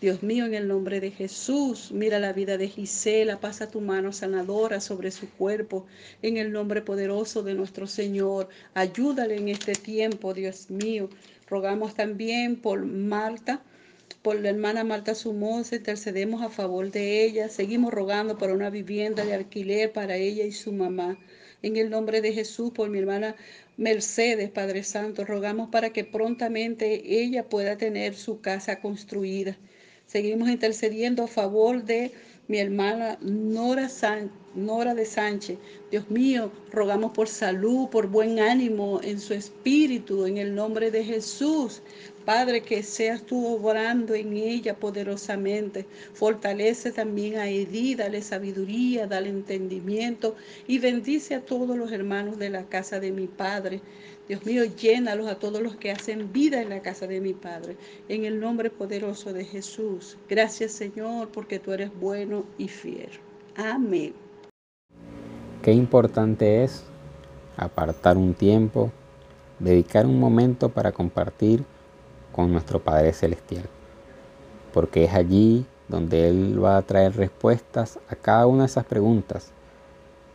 Dios 0.00 0.22
mío, 0.22 0.46
en 0.46 0.54
el 0.54 0.68
nombre 0.68 1.00
de 1.00 1.10
Jesús, 1.10 1.90
mira 1.92 2.18
la 2.18 2.32
vida 2.32 2.56
de 2.56 2.68
Gisela, 2.68 3.40
pasa 3.40 3.68
tu 3.68 3.80
mano 3.80 4.12
sanadora 4.12 4.80
sobre 4.80 5.10
su 5.10 5.28
cuerpo, 5.30 5.86
en 6.22 6.36
el 6.36 6.52
nombre 6.52 6.82
poderoso 6.82 7.42
de 7.42 7.54
nuestro 7.54 7.86
Señor. 7.86 8.48
Ayúdale 8.74 9.36
en 9.36 9.48
este 9.48 9.74
tiempo, 9.74 10.34
Dios 10.34 10.70
mío. 10.70 11.08
Rogamos 11.48 11.94
también 11.94 12.56
por 12.56 12.84
Marta, 12.84 13.62
por 14.22 14.40
la 14.40 14.50
hermana 14.50 14.84
Marta 14.84 15.16
Sumosa, 15.16 15.76
intercedemos 15.76 16.42
a 16.42 16.48
favor 16.48 16.90
de 16.92 17.24
ella. 17.24 17.48
Seguimos 17.48 17.92
rogando 17.92 18.38
por 18.38 18.50
una 18.50 18.70
vivienda 18.70 19.24
de 19.24 19.34
alquiler 19.34 19.92
para 19.92 20.16
ella 20.16 20.44
y 20.44 20.52
su 20.52 20.72
mamá. 20.72 21.18
En 21.62 21.76
el 21.76 21.90
nombre 21.90 22.20
de 22.20 22.32
Jesús, 22.32 22.72
por 22.72 22.90
mi 22.90 22.98
hermana 22.98 23.36
Mercedes, 23.76 24.50
Padre 24.50 24.82
Santo, 24.82 25.24
rogamos 25.24 25.70
para 25.70 25.90
que 25.90 26.04
prontamente 26.04 27.22
ella 27.22 27.48
pueda 27.48 27.78
tener 27.78 28.14
su 28.16 28.40
casa 28.40 28.80
construida. 28.80 29.56
Seguimos 30.06 30.50
intercediendo 30.50 31.22
a 31.22 31.28
favor 31.28 31.84
de 31.84 32.10
mi 32.48 32.58
hermana 32.58 33.16
Nora, 33.20 33.88
Nora 34.54 34.94
de 34.94 35.04
Sánchez. 35.06 35.58
Dios 35.90 36.10
mío, 36.10 36.50
rogamos 36.70 37.12
por 37.12 37.28
salud, 37.28 37.88
por 37.88 38.06
buen 38.06 38.38
ánimo 38.38 39.00
en 39.02 39.18
su 39.18 39.34
espíritu, 39.34 40.26
en 40.26 40.36
el 40.36 40.54
nombre 40.54 40.90
de 40.90 41.04
Jesús. 41.04 41.80
Padre, 42.24 42.62
que 42.62 42.82
seas 42.82 43.22
tú 43.22 43.46
obrando 43.46 44.14
en 44.14 44.36
ella 44.36 44.76
poderosamente. 44.76 45.86
Fortalece 46.12 46.92
también 46.92 47.38
a 47.38 47.48
Edith, 47.48 47.98
dale 47.98 48.22
sabiduría, 48.22 49.06
dale 49.06 49.28
entendimiento 49.28 50.36
y 50.66 50.78
bendice 50.78 51.34
a 51.34 51.40
todos 51.40 51.76
los 51.76 51.90
hermanos 51.90 52.38
de 52.38 52.50
la 52.50 52.64
casa 52.68 53.00
de 53.00 53.10
mi 53.10 53.26
Padre. 53.26 53.80
Dios 54.28 54.46
mío, 54.46 54.64
llénalos 54.64 55.26
a 55.26 55.38
todos 55.38 55.60
los 55.60 55.76
que 55.76 55.90
hacen 55.90 56.32
vida 56.32 56.62
en 56.62 56.68
la 56.68 56.80
casa 56.80 57.06
de 57.06 57.20
mi 57.20 57.34
Padre. 57.34 57.76
En 58.08 58.24
el 58.24 58.38
nombre 58.38 58.70
poderoso 58.70 59.32
de 59.32 59.44
Jesús. 59.44 60.16
Gracias 60.28 60.72
Señor, 60.72 61.30
porque 61.30 61.58
tú 61.58 61.72
eres 61.72 61.90
bueno 61.98 62.46
y 62.56 62.68
fiel. 62.68 63.10
Amén. 63.56 64.21
Qué 65.62 65.72
importante 65.72 66.64
es 66.64 66.82
apartar 67.56 68.16
un 68.16 68.34
tiempo, 68.34 68.90
dedicar 69.60 70.06
un 70.06 70.18
momento 70.18 70.70
para 70.70 70.90
compartir 70.90 71.64
con 72.32 72.50
nuestro 72.50 72.80
Padre 72.80 73.12
Celestial, 73.12 73.66
porque 74.74 75.04
es 75.04 75.14
allí 75.14 75.64
donde 75.86 76.28
Él 76.28 76.62
va 76.62 76.78
a 76.78 76.82
traer 76.82 77.14
respuestas 77.14 78.00
a 78.08 78.16
cada 78.16 78.48
una 78.48 78.64
de 78.64 78.66
esas 78.66 78.84
preguntas 78.86 79.52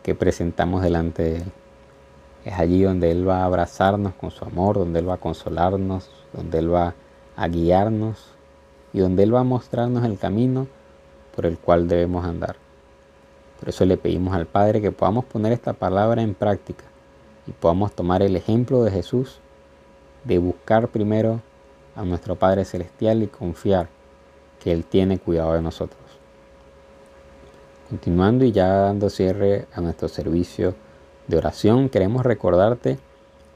que 0.02 0.14
presentamos 0.14 0.80
delante 0.80 1.22
de 1.22 1.36
Él. 1.36 1.52
Es 2.46 2.54
allí 2.58 2.82
donde 2.84 3.10
Él 3.10 3.28
va 3.28 3.42
a 3.42 3.44
abrazarnos 3.44 4.14
con 4.14 4.30
su 4.30 4.46
amor, 4.46 4.78
donde 4.78 5.00
Él 5.00 5.10
va 5.10 5.14
a 5.14 5.20
consolarnos, 5.20 6.08
donde 6.32 6.58
Él 6.58 6.72
va 6.72 6.94
a 7.36 7.48
guiarnos 7.48 8.30
y 8.94 9.00
donde 9.00 9.24
Él 9.24 9.34
va 9.34 9.40
a 9.40 9.44
mostrarnos 9.44 10.06
el 10.06 10.18
camino 10.18 10.68
por 11.36 11.44
el 11.44 11.58
cual 11.58 11.86
debemos 11.86 12.24
andar. 12.24 12.67
Por 13.58 13.68
eso 13.68 13.84
le 13.84 13.96
pedimos 13.96 14.34
al 14.34 14.46
Padre 14.46 14.80
que 14.80 14.92
podamos 14.92 15.24
poner 15.24 15.52
esta 15.52 15.72
palabra 15.72 16.22
en 16.22 16.34
práctica 16.34 16.84
y 17.46 17.52
podamos 17.52 17.92
tomar 17.92 18.22
el 18.22 18.36
ejemplo 18.36 18.82
de 18.84 18.90
Jesús 18.90 19.40
de 20.24 20.38
buscar 20.38 20.88
primero 20.88 21.40
a 21.96 22.04
nuestro 22.04 22.36
Padre 22.36 22.64
Celestial 22.64 23.22
y 23.22 23.26
confiar 23.26 23.88
que 24.60 24.72
Él 24.72 24.84
tiene 24.84 25.18
cuidado 25.18 25.54
de 25.54 25.62
nosotros. 25.62 26.00
Continuando 27.88 28.44
y 28.44 28.52
ya 28.52 28.68
dando 28.68 29.08
cierre 29.08 29.66
a 29.72 29.80
nuestro 29.80 30.08
servicio 30.08 30.74
de 31.26 31.38
oración, 31.38 31.88
queremos 31.88 32.24
recordarte 32.24 32.98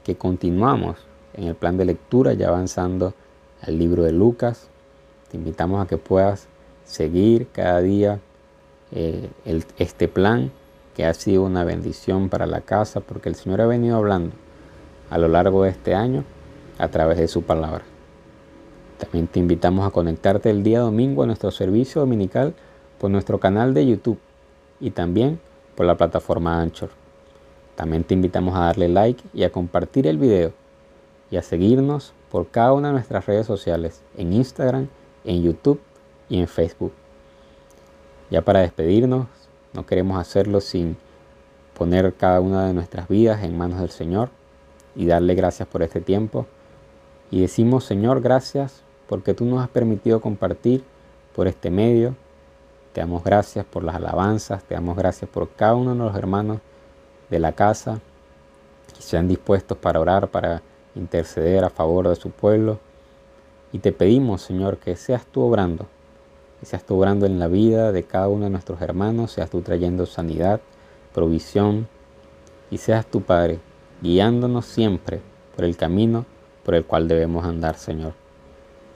que 0.03 0.17
continuamos 0.17 0.97
en 1.33 1.45
el 1.45 1.55
plan 1.55 1.77
de 1.77 1.85
lectura 1.85 2.33
ya 2.33 2.49
avanzando 2.49 3.13
al 3.61 3.77
libro 3.77 4.03
de 4.03 4.11
Lucas. 4.11 4.69
Te 5.29 5.37
invitamos 5.37 5.83
a 5.83 5.87
que 5.87 5.97
puedas 5.97 6.47
seguir 6.83 7.47
cada 7.53 7.79
día 7.81 8.19
eh, 8.95 9.29
este 9.77 10.07
plan 10.07 10.51
que 10.95 11.05
ha 11.05 11.13
sido 11.13 11.43
una 11.43 11.63
bendición 11.63 12.29
para 12.29 12.45
la 12.45 12.61
casa 12.61 12.99
porque 12.99 13.29
el 13.29 13.35
Señor 13.35 13.61
ha 13.61 13.65
venido 13.65 13.97
hablando 13.97 14.35
a 15.09 15.17
lo 15.17 15.27
largo 15.27 15.63
de 15.63 15.71
este 15.71 15.95
año 15.95 16.23
a 16.77 16.87
través 16.89 17.17
de 17.17 17.27
su 17.27 17.41
palabra. 17.41 17.83
También 18.99 19.27
te 19.27 19.39
invitamos 19.39 19.87
a 19.87 19.91
conectarte 19.91 20.49
el 20.49 20.63
día 20.63 20.79
domingo 20.79 21.23
a 21.23 21.25
nuestro 21.25 21.51
servicio 21.51 22.01
dominical 22.01 22.53
por 22.99 23.09
nuestro 23.09 23.39
canal 23.39 23.73
de 23.73 23.85
YouTube 23.87 24.19
y 24.79 24.91
también 24.91 25.39
por 25.75 25.85
la 25.85 25.97
plataforma 25.97 26.61
Anchor. 26.61 26.89
También 27.75 28.03
te 28.03 28.13
invitamos 28.13 28.55
a 28.55 28.65
darle 28.65 28.87
like 28.87 29.23
y 29.33 29.43
a 29.43 29.51
compartir 29.51 30.05
el 30.05 30.17
video 30.17 30.53
y 31.31 31.37
a 31.37 31.41
seguirnos 31.41 32.13
por 32.31 32.47
cada 32.49 32.73
una 32.73 32.89
de 32.89 32.93
nuestras 32.93 33.25
redes 33.25 33.47
sociales 33.47 34.03
en 34.15 34.33
Instagram, 34.33 34.87
en 35.25 35.41
YouTube 35.41 35.81
y 36.29 36.39
en 36.39 36.47
Facebook. 36.47 36.93
Ya 38.33 38.41
para 38.41 38.61
despedirnos, 38.61 39.27
no 39.73 39.85
queremos 39.85 40.17
hacerlo 40.17 40.59
sin 40.59 40.97
poner 41.77 42.15
cada 42.15 42.41
una 42.41 42.65
de 42.65 42.73
nuestras 42.73 43.07
vidas 43.07 43.43
en 43.43 43.55
manos 43.55 43.79
del 43.79 43.91
Señor 43.91 44.29
y 44.95 45.05
darle 45.05 45.35
gracias 45.35 45.67
por 45.67 45.83
este 45.83 46.01
tiempo. 46.01 46.47
Y 47.29 47.41
decimos, 47.41 47.85
Señor, 47.85 48.21
gracias 48.21 48.81
porque 49.07 49.35
tú 49.35 49.45
nos 49.45 49.61
has 49.61 49.69
permitido 49.69 50.19
compartir 50.19 50.83
por 51.35 51.47
este 51.47 51.69
medio. 51.69 52.15
Te 52.93 53.01
damos 53.01 53.23
gracias 53.23 53.65
por 53.65 53.83
las 53.83 53.97
alabanzas, 53.97 54.63
te 54.63 54.73
damos 54.73 54.97
gracias 54.97 55.29
por 55.29 55.51
cada 55.51 55.75
uno 55.75 55.91
de 55.91 55.99
los 55.99 56.15
hermanos 56.15 56.57
de 57.29 57.37
la 57.37 57.51
casa 57.51 57.99
que 58.95 59.01
sean 59.03 59.27
dispuestos 59.27 59.77
para 59.77 59.99
orar, 59.99 60.29
para 60.29 60.63
interceder 60.95 61.63
a 61.63 61.69
favor 61.69 62.09
de 62.09 62.15
su 62.15 62.31
pueblo. 62.31 62.79
Y 63.71 63.77
te 63.77 63.91
pedimos, 63.91 64.41
Señor, 64.41 64.77
que 64.77 64.95
seas 64.95 65.23
tú 65.23 65.41
obrando, 65.41 65.85
seas 66.65 66.83
tú 66.83 66.95
obrando 66.95 67.25
en 67.25 67.39
la 67.39 67.47
vida 67.47 67.91
de 67.91 68.03
cada 68.03 68.27
uno 68.27 68.45
de 68.45 68.51
nuestros 68.51 68.81
hermanos, 68.81 69.31
seas 69.31 69.49
tú 69.49 69.61
trayendo 69.61 70.05
sanidad, 70.05 70.61
provisión, 71.13 71.87
y 72.73 72.79
seas 72.79 73.05
tu 73.05 73.21
Padre, 73.21 73.59
guiándonos 74.01 74.65
siempre 74.65 75.21
por 75.55 75.63
el 75.63 75.77
camino 75.77 76.25
por 76.65 76.73
el 76.73 76.85
cual 76.85 77.07
debemos 77.07 77.45
andar, 77.45 77.75
Señor. 77.75 78.13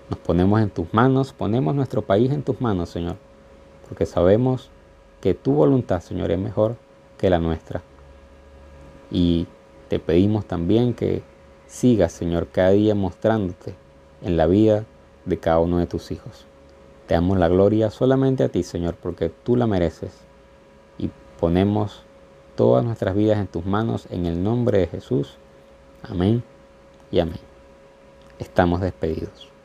Nos 0.09 0.17
ponemos 0.17 0.59
en 0.61 0.71
tus 0.71 0.91
manos, 0.95 1.31
ponemos 1.31 1.75
nuestro 1.75 2.01
país 2.01 2.31
en 2.31 2.41
tus 2.41 2.59
manos, 2.59 2.89
Señor, 2.89 3.17
porque 3.87 4.07
sabemos 4.07 4.71
que 5.21 5.35
tu 5.35 5.53
voluntad, 5.53 6.01
Señor, 6.01 6.31
es 6.31 6.39
mejor 6.39 6.75
que 7.19 7.29
la 7.29 7.37
nuestra. 7.37 7.83
Y 9.11 9.45
te 9.89 9.99
pedimos 9.99 10.45
también 10.45 10.95
que 10.95 11.21
siga, 11.67 12.09
Señor, 12.09 12.47
cada 12.47 12.71
día 12.71 12.95
mostrándote 12.95 13.75
en 14.23 14.37
la 14.37 14.47
vida 14.47 14.85
de 15.25 15.37
cada 15.37 15.59
uno 15.59 15.77
de 15.77 15.85
tus 15.85 16.09
hijos. 16.09 16.46
Te 17.07 17.13
damos 17.13 17.37
la 17.37 17.47
gloria 17.47 17.89
solamente 17.89 18.43
a 18.43 18.49
ti, 18.49 18.63
Señor, 18.63 18.95
porque 18.95 19.29
tú 19.29 19.55
la 19.55 19.65
mereces. 19.65 20.11
Y 20.97 21.09
ponemos 21.39 22.03
todas 22.55 22.83
nuestras 22.83 23.15
vidas 23.15 23.39
en 23.39 23.47
tus 23.47 23.65
manos 23.65 24.07
en 24.09 24.25
el 24.25 24.43
nombre 24.43 24.79
de 24.79 24.87
Jesús. 24.87 25.37
Amén 26.03 26.43
y 27.09 27.19
amén. 27.19 27.39
Estamos 28.39 28.81
despedidos. 28.81 29.56